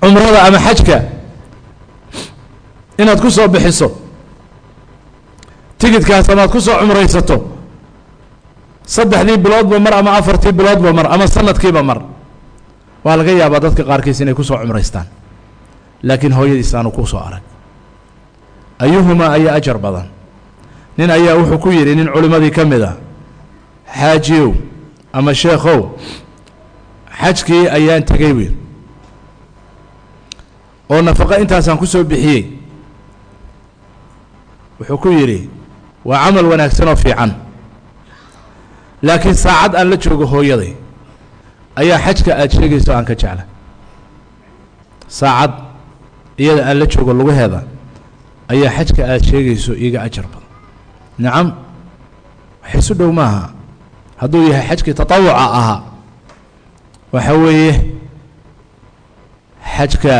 [0.00, 1.02] cumrada ama xajka
[2.98, 3.88] inaad ku soo bixiso
[5.78, 7.36] tigidkaas amaad ku soo cumraysato
[8.86, 12.02] saddexdii biloodba mar ama afartii biloodba mar ama sanadkiiba mar.
[13.04, 15.06] Waa laga yaabaa dadka qaarkiis inay ku soo cumraystaan.
[16.02, 17.42] Laakiin hooyadiis aanu ku soo arag.
[18.78, 20.08] Ayuhumaa ayaa ajar badan.
[20.98, 22.96] Nin ayaa wuxuu ku yidhi nin culimmadii ka mid ah
[23.98, 24.52] xaajiyow
[25.12, 25.80] ama sheekhow
[27.20, 28.54] xajkii ayaan tegey wiil.
[30.90, 32.42] Oo nafaqo intaasaan ku soo bixiyey.
[34.80, 35.48] Wuxuu ku yidhi
[36.04, 37.32] waa camal wanaagsan oo fiican
[39.06, 40.72] laakiin saacad aan la joogo hooyaday
[41.80, 43.44] ayaa xajka aada sheegayso aan ka jecla
[45.18, 45.52] saacad
[46.42, 47.60] iyada aan la joogo lugaheeda
[48.52, 50.48] ayaa xajka aada sheegayso iiga ajar badan.
[51.22, 51.46] Nacam
[52.62, 53.42] waxaysu dhow maaha.
[54.20, 55.78] Hadduu yahay xajkii tatawuca ahaa
[57.14, 57.72] waxa weeye
[59.76, 60.14] xajka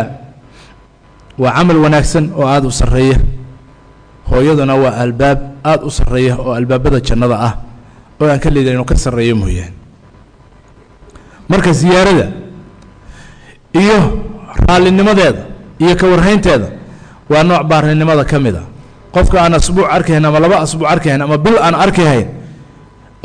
[1.38, 3.18] waa camal wanaagsan oo aada u sarreeya.
[4.30, 5.38] Hooyaduna waa albaab
[5.70, 7.54] aada u sarreeya oo albaabada jannada ah
[8.20, 9.72] oo aan ka liidan inuu ka sarreeyo mooyaane.
[11.48, 12.26] Marka siyaarada
[13.80, 13.98] iyo
[14.68, 15.42] raalinimadeeda
[15.78, 16.68] iyo ka warhaynteeda
[17.30, 18.62] waa nooc baarinimada ka mid a.
[19.14, 22.26] Qofka aan asbuuc arkahayn ama laba asbuuc arkahayn ama bil aan arkahayn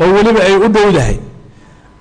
[0.00, 1.16] oo weliba ay u dhowdahay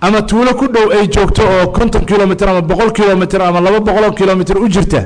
[0.01, 4.11] ama tuulo ku dhow ay joogto oo konton kilomitr ama boqol kilomitr ama laba boqoloo
[4.13, 5.05] kilomitr u jirta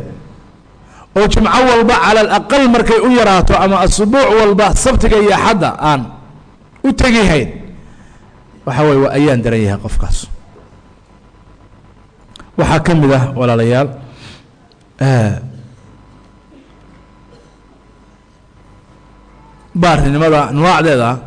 [1.15, 6.01] oo jimco walba cala alaqal markay u yaraato ama asbuuc walba sabtiga iyo axadda aan
[6.83, 7.49] u tegihayn
[8.65, 10.17] waxa weye waa ayaan daran yahay qofkaas.
[12.57, 13.89] Waxaa ka mid ah walaalayaal
[19.75, 21.17] baarinimada anwaacdeeda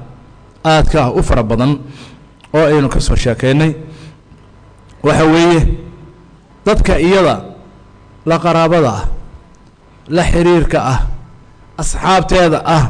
[0.65, 1.79] aadka u fara badan
[2.55, 3.73] oo aynu ka soo sheekeynay.
[5.03, 5.61] Waxa weeye
[6.67, 7.45] dadka iyada
[8.27, 9.05] la qaraabada ah
[10.09, 11.01] la xiriirka ah
[11.79, 12.85] asxaabteeda ah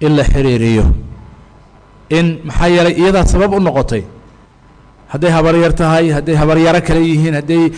[0.00, 0.84] in la xiriiriyo
[2.10, 4.02] in maxaa yeelay iyadaa sabab u noqotay.
[5.12, 7.70] Hadday habaryar tahay hadday habaryaro kale yihiin hadday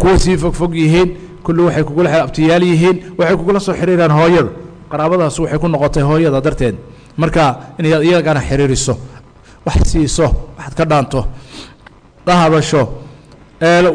[0.00, 1.08] kuwa sii fogfog yihiin
[1.44, 4.50] kulli waxay kugula abtiyaal yihiin waxay kugula soo xiriiraan hooyada
[4.90, 6.76] qaraabadaas waxay ku noqotay hooyada darteed.
[7.16, 7.42] Marka
[7.78, 8.94] inaad iyagana xiriiriso
[9.66, 10.26] wax siiso
[10.58, 11.20] waxaad ka dhaanto
[12.26, 12.82] la hadasho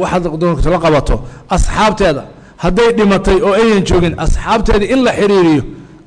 [0.01, 1.15] waxaad doonto la qabato
[1.55, 2.23] asxaabteeda
[2.63, 5.63] hadday dhimatay oo ayan joogin asxaabteeda in la xiriiriyo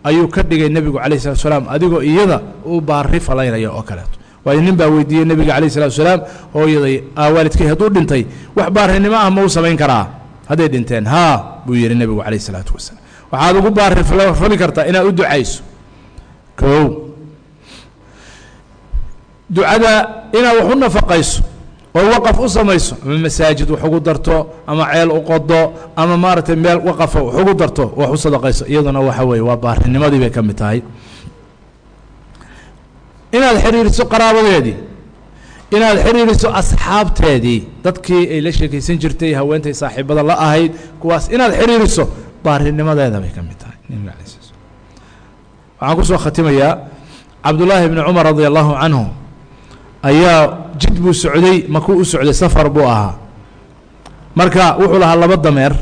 [0.08, 4.16] ayuu ka dhigay nebigu calayh salatu salaam adigoo iyada u baari falaynaya oo kaleeto.
[4.44, 6.20] Waayo nin baa weydiiyey nebiga calayh salatu salaam
[6.54, 6.96] hooyaday
[7.34, 8.22] waalidkay hadduu dhintay
[8.56, 10.04] wax baarinimo ah ma u samayn karaa?
[10.48, 11.34] Hadday dhinteen haa
[11.66, 13.02] buu yidhi nebigu calayh salaatu wasalaam.
[13.32, 14.02] Waxaad ugu baari
[14.40, 15.62] fali kartaa inaad u ducayso.
[16.60, 16.84] Kow.
[19.50, 19.92] Ducada
[20.38, 21.42] inaad wax u nafaqayso
[21.96, 24.36] oo waqaf u samayso ama masaajid wax ugu darto
[24.70, 25.60] ama ceel u qodo
[25.96, 28.64] ama maaragtay meel waqafa wax ugu darto wax u sadaqayso.
[28.72, 30.80] Iyaduna waxa weeye waa baarinimadii bay ka mid tahay.
[33.36, 34.76] Inaad xiriiriso qaraabadeedii
[35.76, 42.04] inaad xiriiriso asxaabteedii dadkii ay la sheekaysan jirtay haweentay saaxiibada la ahayd kuwaas inaad xiriiriso
[42.44, 43.76] baarinimadeeda bay ka mid tahay.
[45.80, 46.72] Waxaan ku soo khatimayaa
[47.44, 49.04] cabdullaahi bni cumar radia allahu canhu
[50.10, 53.14] ayaa jid buu socday makuu u socday safar buu ahaa.
[54.38, 55.72] Marka wuxuu lahaa laba dameer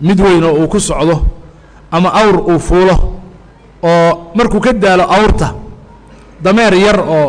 [0.00, 1.16] mid weyn oo uu ku socdo
[1.90, 2.94] ama awr uu fuulo
[3.82, 5.48] oo markuu ka daalo awrta
[6.44, 7.28] dameer yar oo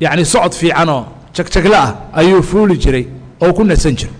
[0.00, 1.90] yacni socod fiican oo jagjagla ah
[2.20, 3.04] ayuu fuuli jiray
[3.42, 4.14] oo ku nasan jiray.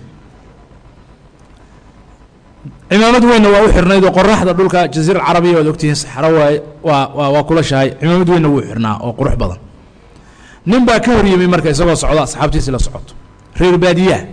[2.89, 6.55] Cimaamad weynna waa u xirnayd oo qoraxda dhulka jaziira alcarabiya waad ogtihiin saxro waay
[6.87, 7.89] waa waa waa kula shahay.
[7.99, 9.59] Cimaamad weynna wuu xirnaa oo qurux badan
[10.65, 13.13] nin baa ka hor yimi marka isagoo socdo asxaabtiisi la socoto.
[13.59, 14.23] Reer baadiyaha.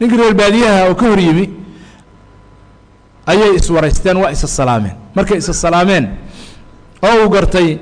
[0.00, 1.44] Ninkii reer baadiyaha oo ka hor yimi
[3.26, 4.96] ayay iswaraysteen waa isa salaameen.
[5.14, 6.04] Markay isa salaameen
[7.02, 7.78] oo uu gartay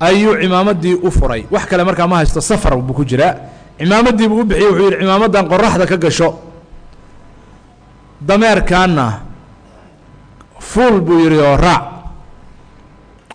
[0.00, 1.44] ayuu cimaamaddii u furay.
[1.50, 3.34] Wax kale markaa ma haysto safar buu ku jiraa.
[3.78, 6.28] Cimaamaddii buu u bixiyey wuxuu yidhi cimaamadan qoraxda ka gasho.
[8.20, 9.20] Dameerkaanna
[10.60, 11.84] fuul buu yidhi oo raac.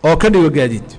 [0.04, 0.99] Oo ka dhigo gaadiid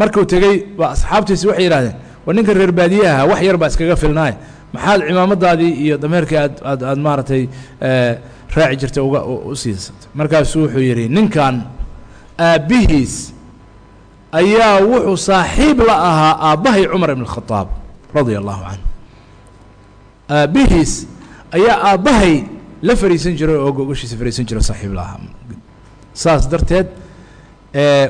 [0.00, 0.54] markuu tegey
[0.94, 4.34] asxaabtiisi waxay yidhahdeen war ninka reer baadiyaha wax yar baa iskaga filnaaye.
[4.74, 7.42] Maxaad cimaamadaadii iyo dameerkii aad aad aad maaragtay
[8.56, 10.08] raaci jirtay uga u siisatay.
[10.18, 11.54] Markaasuu wuxuu yidhi ninkan
[12.48, 13.14] aabbihiis
[14.40, 17.68] ayaa wuxuu saaxiib la ahaa aabbahay cumar ibn khadaab
[18.16, 18.84] radia allahu canhu.
[20.38, 20.92] Aabbihiis
[21.56, 22.34] ayaa aabbahay
[22.82, 25.20] la fariisan jiray oo gogashiisa fariisan jiro saaxiib la ahaa.
[26.22, 26.88] Saas darteed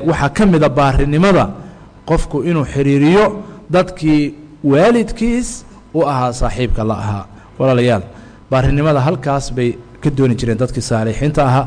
[0.09, 1.45] waxaa ka mida baarinimada
[2.09, 3.25] qofku inuu xiriiriyo
[3.75, 4.23] dadkii
[4.71, 5.49] waalidkiis
[5.93, 7.23] u ahaa saaxiibka la ahaa.
[7.59, 8.03] Walaalayaal
[8.51, 9.69] baarinimada halkaas bay
[10.03, 11.65] ka dooni jireen dadkii saalixiinta ahaa.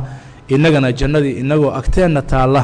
[0.54, 2.62] Innagana jannadii inagoo agteenna taalla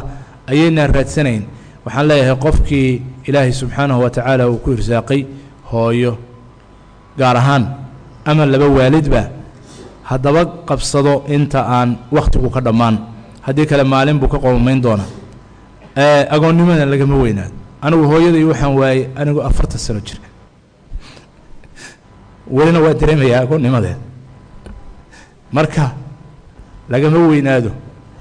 [0.50, 1.42] ayaynaan raadsanayn.
[1.84, 2.88] Waxaan leeyahay qofkii
[3.28, 5.20] ilaahay subxaanahu wa tacaala uu ku irsaaqay
[5.70, 6.12] hooyo
[7.18, 7.64] gaar ahaan
[8.24, 9.22] ama laba waalidba.
[10.10, 12.96] Haddaba qabsado inta aan wakhtigu ka dhammaan.
[13.46, 15.10] Haddii kale maalin buu ka qomamayn doonaa.
[16.34, 17.54] Agoonnimada lagama weynaado
[17.85, 20.21] anigu hooyaday waxaan waayey anigu afartan sano jira
[22.55, 23.97] welina waa dareemayaa agoonnimadeed
[25.57, 25.91] marka
[26.89, 27.71] lagama weynaado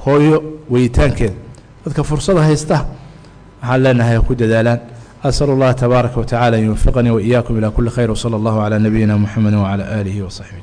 [0.04, 0.36] hooyo
[0.70, 1.34] weyitaankeeda
[1.84, 2.76] dadka fursada haysta
[3.62, 4.80] waxaan leenahay ku dadaalaan
[5.24, 9.54] أسأل الله تبارك وتعالى أن يوفقني وإياكم إلى كل خير وصلى الله على نبينا محمد
[9.54, 10.56] وعلى آله وصحبه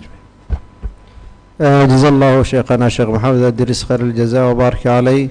[1.61, 5.30] أجمعين جزا الله شيخنا شيخ محمد الدريس خير الجزاء وبارك عليه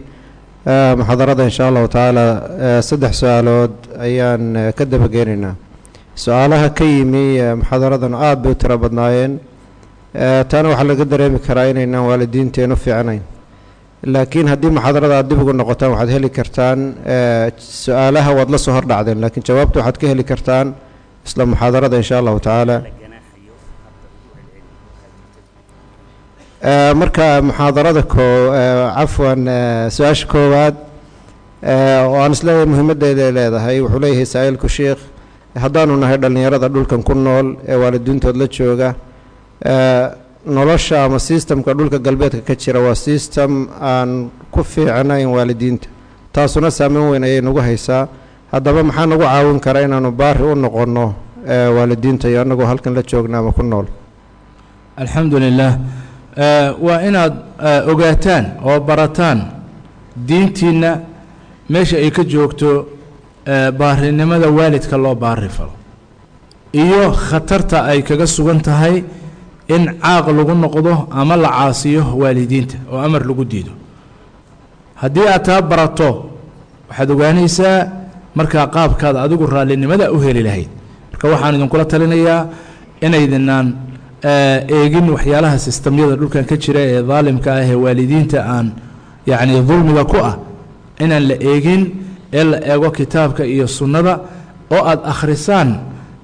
[0.63, 2.25] Eh, muxaadarada inshaa allahu tacaala
[2.65, 5.55] eh, saddex su'aalood ayaan eh, ka dabagelinaa
[6.23, 9.39] su'aalaha ka yimi muxaadaradan aad bay u tiro badnaayeen.
[10.51, 13.23] Taana waxaa laga dareemi karaa inaynaan waalidiinteen u fiicnayn.
[14.13, 16.79] Laakiin haddii muxaadarada aad dib ugu noqotaan waxaad heli kartaan
[17.83, 20.67] su'aalaha waad la soo hordhacdeen laakiin jawaabta waxaad ka heli kartaan
[21.25, 22.75] isla muxaadarada inshaa allahu tacaala
[26.63, 28.51] marka muxaadarada koo
[28.95, 29.41] cafwan
[29.89, 30.75] su'aasha koowaad
[32.07, 34.99] oo aan is leeyahay muhiimaddeeda ay leedahay wuxuu leeyahay saa-iilku sheikh
[35.63, 38.89] haddaanu nahay dhallinyarada dhulkan ku nool ee waalidiintood la jooga
[40.45, 45.87] nolosha ama sistamka dhulka galbeedka ka jira waa sistem aan ku fiicnayn waalidiinta.
[46.33, 48.07] Taasuna saameyn weyn ayay nagu haysaa.
[48.51, 51.13] Haddaba maxaa nagu caawin kara inaanu baari u noqonno
[51.77, 53.85] waalidiinta iyo annagoo halkan la joogna ama ku nool?
[54.97, 55.77] Alxamdu lilah
[56.85, 57.33] waa inaad
[57.91, 59.39] ogaataan oo barataan
[60.27, 60.91] diintiinna
[61.69, 62.87] meesha ay ka joogto
[63.79, 65.71] baarinimada waalidka loo baari falo.
[66.73, 69.03] Iyo khatarta ay kaga sugan tahay
[69.67, 73.71] in caaq lagu noqdo ama la caasiyo waalidiinta oo amar lagu diido.
[75.01, 76.09] Haddii aad taa barato
[76.89, 77.77] waxaad ogaanaysaa
[78.35, 80.69] markaa qaabkaad adigu raallinimada u heli lahayd.
[81.11, 82.47] Marka waxaan idinkula talinayaa
[83.01, 83.67] inaydinaan
[84.23, 88.67] eegin waxyaalaha sistamyada dhulkan ka jira ee daalimka ah ee waalidiinta aan
[89.27, 90.35] yacni dulmiga ku ah
[91.03, 91.81] inaan la eegin
[92.33, 94.13] ee la eego kitaabka iyo sunnada
[94.71, 95.69] oo aad akhrisaan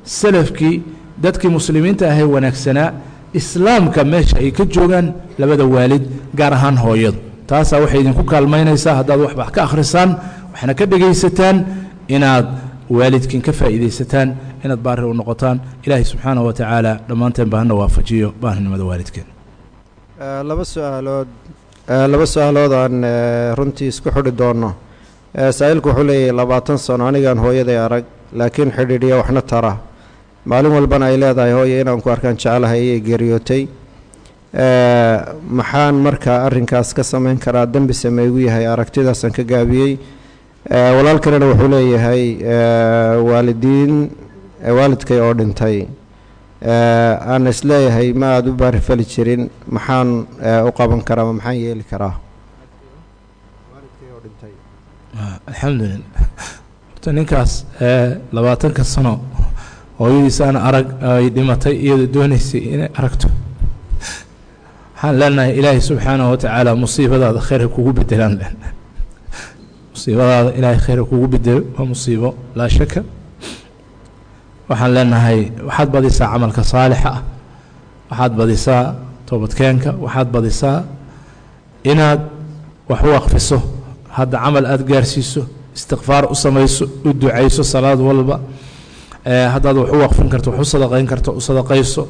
[0.03, 0.81] salafkii
[1.23, 2.91] dadkii muslimiinta ahee wanaagsanaa
[3.33, 6.03] islaamka meesha ay ka joogaan labada waalid
[6.37, 7.17] gaar ahaan hooyadu.
[7.49, 10.09] Taasaa waxay idinku kaalmaynaysaa haddaad waxba ka akhrisaan
[10.53, 11.55] waxna ka dhegaysataan
[12.15, 12.45] inaad
[12.97, 14.27] waalidkiin ka faa'iidaysataan
[14.65, 15.57] inaad baari u noqotaan.
[15.85, 19.27] Ilaahay subxaanahu wa tacaala dhammaanteen baahana waafajiyo baahnimada waalidkeen
[20.49, 21.27] laba su'aalood
[22.13, 22.95] laba su'aalood aan
[23.59, 24.69] runtii isku xidhi doonno.
[25.57, 28.05] Saa-iilku wuxuu leeyahay labaatan sano anigaan hooyaday arag
[28.39, 29.73] laakiin xidhiidhiya waxna tara.
[30.49, 33.63] Maalin walbana ay leedahay hooye inaan ku arkaan jeclahay ayay geeriyootay.
[35.59, 37.65] Maxaan markaa arrinkaas ka samayn karaa?
[37.73, 39.93] Dembi sameygu yahay aragtidaasaan ka gaabiyey.
[40.97, 42.23] Walaal kalena wuxuu leeyahay
[43.29, 43.93] waalidiin
[44.77, 45.87] waalidkay oo dhintay.
[47.31, 50.09] Aan is leeyahay ma aada u baarifali jirin maxaan
[50.67, 52.13] u qaban karaa ma maxaan yeeli karaa?
[55.47, 55.99] Alxamdulilah
[56.93, 57.51] horta ninkaas
[58.35, 59.13] labaatanka sano
[59.99, 63.27] hooyadiisaana arag ay dhimatay iyadoo doonaysay inay aragto.
[64.95, 68.33] Waxaan leenahay ilaahay subxaanahu wa tacaala musiibadaada khayra kugu bedelaan
[69.93, 73.01] musiibadaada ilaahay khayra kugu bedelo waa musiibo laa shaka
[74.69, 77.21] waxaan leenahay waxaad badisaa camalka saalixa ah
[78.11, 78.83] waxaad badisaa
[79.27, 80.77] toobadkeenka waxaad badisaa
[81.91, 82.21] inaad
[82.89, 83.57] wax u aqfiso
[84.17, 85.41] hadda camal aada gaarsiiso
[85.77, 88.35] istikfaar u samayso u ducayso salaad walba
[89.53, 92.03] haddaad wax u waqfin karto wax u sadaqayn karto u sadaqayso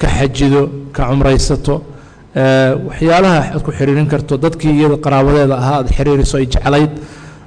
[0.00, 0.62] ka xajido
[0.94, 1.74] ka cumraysato
[2.88, 6.90] waxyaalaha aad ku xiriirin karto dadkii iyada qaraabadeeda ahaa aad xiriiriso ay jeclayd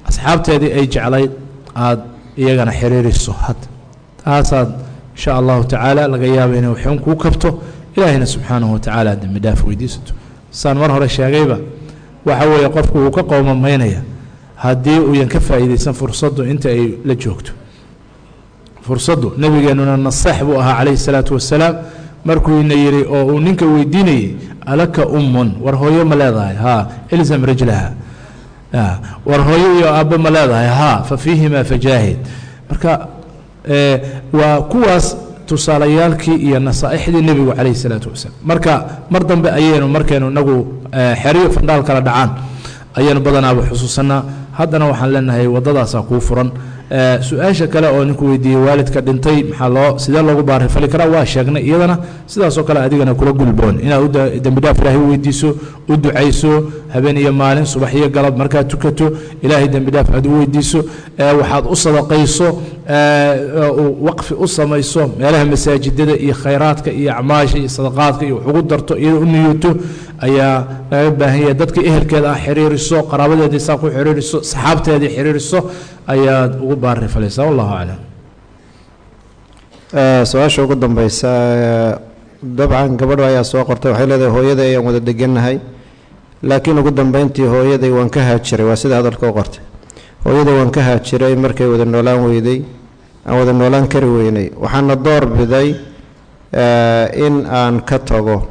[0.08, 1.30] asxaabteedii ay jeclayd
[1.86, 2.00] aad
[2.42, 3.66] iyagana xiriiriso hadda
[4.24, 4.68] taasaad
[5.14, 7.62] insha allahu tacaala laga yaaba inay waxun kuu kabto.
[7.96, 10.12] Ilaahayna subxaanahu watacaala dembi weydiisato.
[10.50, 11.58] Saan mar hore sheegayba
[12.24, 14.00] waxa weeye qofku uu ka qoomamaynaya
[14.56, 17.52] haddii uuyan ka faa'iidaysan fursaddu inta ay la joogto.
[18.82, 21.76] Fursaddu nebigeennuna naseex buu ahaa calayhi salaatu wasalaam
[22.24, 25.56] markuu ina yidhi oo uu ninka weydiinayey alaka ummun.
[25.60, 26.56] War hooyo ma leedahay?
[26.56, 27.92] Haa ilzam rijlaha.
[29.26, 30.68] War hooyo iyo aabbo ma leedahay?
[30.68, 32.16] Haa fa fiihimaa fajaahid
[32.70, 33.08] marka
[34.32, 38.38] waa kuwaas tusaalayaalkii iyo nasaa'ixdii nebigu calayhi salaatu wasalaam.
[38.44, 40.66] Marka mar dambe ayaynu markaynu inagu
[41.22, 42.30] xeriyo fandhaal kala dhacaan
[42.94, 44.22] ayaynu badanaaba xusuusanaa
[44.58, 46.50] haddana waxaan leenahay waddadaasaa kuu furan.
[47.28, 51.06] Su'aasha kale oo ninku weydiiyey waalidka dhintay maxaa loo sidee loogu baarifali karaa?
[51.08, 53.80] Waa sheegnay iyadana sidaasoo kale adigana kula gulboon.
[53.80, 54.12] Inaad
[54.44, 55.56] dembi dhaaf ilaahay weydiiso
[55.88, 59.10] u ducayso habeen iyo maalin subax iyo galab markaad tukato
[59.42, 60.84] ilaahay dembi dhaaf aad u weydiiso
[61.18, 62.60] waxaad u sadaqayso
[62.92, 68.94] waqfi u samayso meelaha masaajidada iyo khayraadka iyo acmaasha iyo sadaqaadka iyo wax ugu darto
[68.98, 69.70] iyada u niyooto
[70.26, 70.56] ayaa
[70.90, 71.54] laga baahan yahay.
[71.54, 75.58] Dadka ehelkeeda ah xiriiriso qaraabadeedii saa ku xiriiriso saxaabteedii xiriiriso
[76.14, 78.00] ayaad ugu baarifalaysaa wallahu aclam.
[80.30, 81.30] Su'aasha ugu dambeysa
[82.42, 83.90] dabcan gabadho ayaa soo qortay.
[83.92, 85.56] Waxay leedahay hooyaday ayaan wada degannahay
[86.42, 89.60] laakiin ugu dambeyntii hooyaday waan ka haajiray waa sida hadalka u qortay.
[90.24, 92.62] Hooyaday waan ka haajiray markay wada noolaan weyday
[93.26, 94.50] aan wada noolaan kari weynay.
[94.62, 95.68] Waxaana door biday
[97.26, 98.48] in aan ka tago.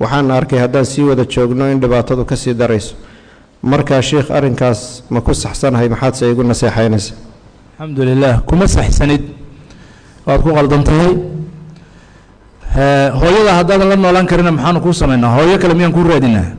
[0.00, 2.94] Waxaan arkay haddaan sii wada joogno in dhibaatadu ka sii darayso.
[3.62, 7.14] Markaa sheikh arrinkaas ma ku saxsanahay maxaadse igu naseexaynaysa?
[7.78, 9.22] Alxamdu lilah kuma saxsanid.
[10.26, 11.12] Waad ku qaldan tahay
[13.20, 15.34] hooyada haddaadan la noolaan karina maxaanu kuu samaynaa?
[15.36, 16.54] Hooyo kale miyaan kuu raadinaa?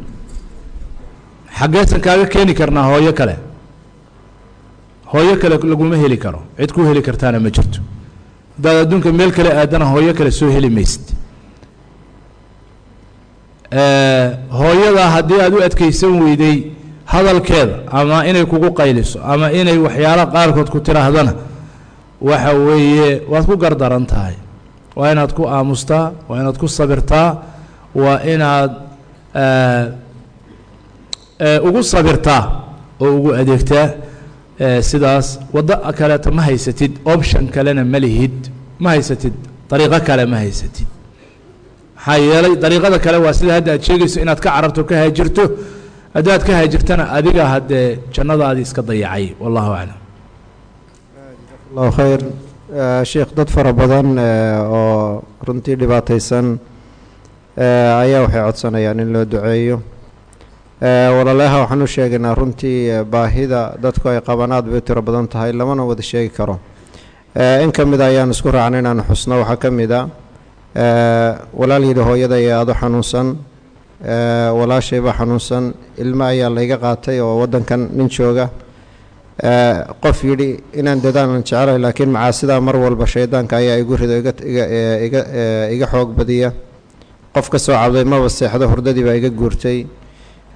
[1.60, 3.36] Xaggeesan kaaga keeni karnaa hooyo kale
[5.14, 6.42] hooyo kale laguma heli karo.
[6.58, 7.80] Cid ku heli kartaana ma jirto.
[8.56, 11.06] Haddaad adduunka meel kale aadana hooyo kale soo heli maysid.
[14.60, 16.58] Hooyada haddii aad u adkaysan weyday
[17.06, 21.34] hadalkeeda ama inay kugu qayliso ama inay waxyaala qaarkood ku tidhaahdana
[22.22, 24.36] waxa weeye waad ku gardaran tahay.
[24.96, 27.28] Waa inaad ku aamustaa waa inaad ku sabirtaa
[27.96, 28.72] waa inaad
[31.68, 32.44] ugu sabirtaa
[33.02, 33.86] oo ugu adeegtaa
[34.90, 38.38] sidaas waddo kaleeta ma haysatid option kalena ma lihid
[38.84, 39.34] ma haysatid
[39.70, 40.88] dariiqo kale ma haysatid.
[41.96, 45.44] Maxaa yeelay dariiqada kale waa sida hadda aad sheegayso inaad ka cararto ka haajirto
[46.16, 50.00] haddaad ka haajirtana adiga haddee jannadaadii iska dayacay wallahu aclam.
[51.70, 52.22] Allahu khayr.
[53.12, 54.08] Sheikh dad fara badan
[54.78, 56.48] oo runtii dhibaataysan
[58.04, 59.78] ayaa waxay codsanayaan in loo duceeyo
[60.82, 65.84] walaalaha waxaan u sheegaynaa runtii baahida dadku ay qabaan aad bay tiro badan tahay lamana
[65.86, 66.60] wada sheegi karo.
[67.36, 70.10] In ka mida ayaan isku raacna inaanu xusno waxaa ka mid a
[71.54, 73.28] walaal yidhi hooyada ee aado xanuunsan
[74.60, 78.50] walaashaybaa xanuunsan ilmo ayaa layga qaatay oo waddankan nin jooga.
[80.04, 80.50] Qof yidhi
[80.80, 84.16] inaan dadaalan jecelahay laakiin macaasidaa mar walba shaydaanka ayaa igu rido
[85.76, 86.54] iga xoog badiya.
[87.36, 89.86] Qof ka soo cabday maba seexdo hurdadii baa iga guurtay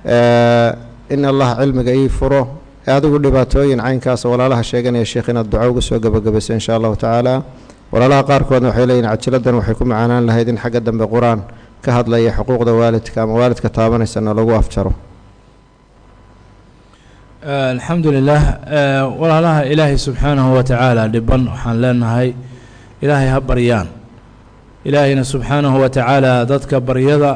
[0.05, 2.41] in allah cilmiga ii furo.
[2.87, 7.43] Adigu dhibaatooyin caynkaas walaalaha sheeganaya sheekh inaad duco uga soo gebagabayso insha allahu tacaala.
[7.91, 11.39] Walaalaha qaarkoodna waxay leeyihiin cajiladan waxay ku macaanaan lahayd in xagga dambe qur'aan
[11.83, 14.93] ka hadlaya xuquuqda waalidka ama waalidka taabanaysana lagu afjaro.
[17.43, 18.41] Alxamdu lilah
[19.21, 22.29] walaalaha ilaahay subxaanahu wa tacaala dhiban waxaan leenahay
[23.03, 23.87] ilaahay ha baryaan.
[24.87, 27.31] Ilaahayna subxaanahu wa tacaala dadka baryada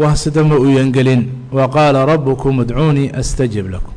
[0.00, 1.22] wahsidama u yangelin
[1.52, 3.94] wa qaala rabukum idcuunii astajib lakum.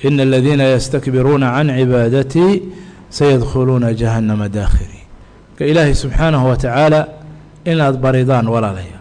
[0.00, 2.62] Ina aladiina yastakbiruuna can cibaadatii
[3.10, 5.06] sayadkhuluuna jahannama daakhiriin
[5.50, 7.08] marka ilaahay subxaanahu wa tacaala
[7.64, 9.00] inaad baridaan walaalaya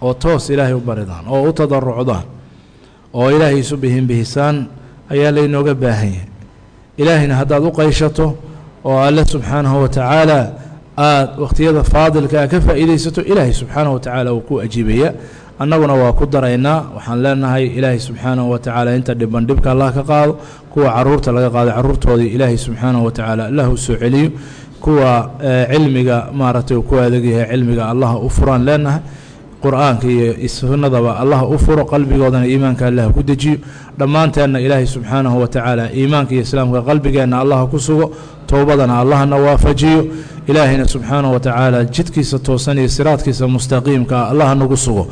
[0.00, 2.24] oo toos ilaahay u baridaan oo u tadarucdaan
[3.12, 4.66] oo ilaahay isu bihinbihisaan
[5.12, 6.28] ayaa laynooga baahan yahay.
[6.96, 8.26] Ilaahayna haddaad u qayshato
[8.84, 10.52] oo alle subxaanahu wa tacaala
[10.96, 11.82] aada wakhtiyada
[12.48, 15.14] ka faa'iidaysato ilaahay subxaanahu wa tacaala ku ajiibaya
[15.62, 16.84] annaguna waa ku daraynaa.
[16.96, 20.32] Waxaan leenahay ilaahay subxaanahu wa tacaala inta dhiban dhibka allah ka qaado
[20.72, 24.30] kuwa carruurta laga qaado caruurtoodii ilaahay subxaanahu wa tacaala allah u soo celiyo.
[24.80, 25.30] Kuwa
[25.70, 29.00] cilmiga maaragtay uu ku adeegyahay cilmiga allah u furaan leenahay.
[29.62, 33.58] Qur'aanka iyo sunnadaba allah u furo qalbigoodana iimaanka allah ku dejiyo.
[33.98, 38.10] Dhammaanteenna ilaahay subxaanahu wa tacaala iimaanka iyo islaamka qalbigeenna allah ku sugo.
[38.50, 40.06] Towbadana allahna waafajiyo.
[40.50, 45.06] Ilaahayna subxaanahu wa tacaala jidkiisa toosan iyo siraadkiisa mustaqiimka ah nagu sugo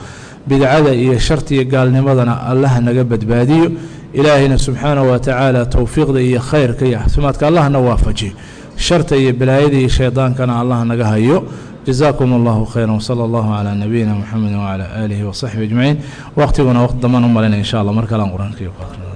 [0.46, 3.72] bidcada iyo sharta iyo gaalnimadana allaha naga badbaadiyo.
[4.12, 8.32] Ilaahayna subxaanahu watacaala towfiiqda iyo khayrka iyo caafimaadka allahna waafajiyo
[8.76, 11.44] sharta iyo balaayada iyo shaydaankana allah naga hayo.
[11.86, 15.96] Jazakum allahu khayra wsala allahu calaa nabiyina muxamedi wacala aalihi wasaxbi ajmaciin.
[16.36, 17.92] Waqhtiguna waqti dambaan u malinaya insha allah.
[17.92, 19.09] Mar kalean qur'aanka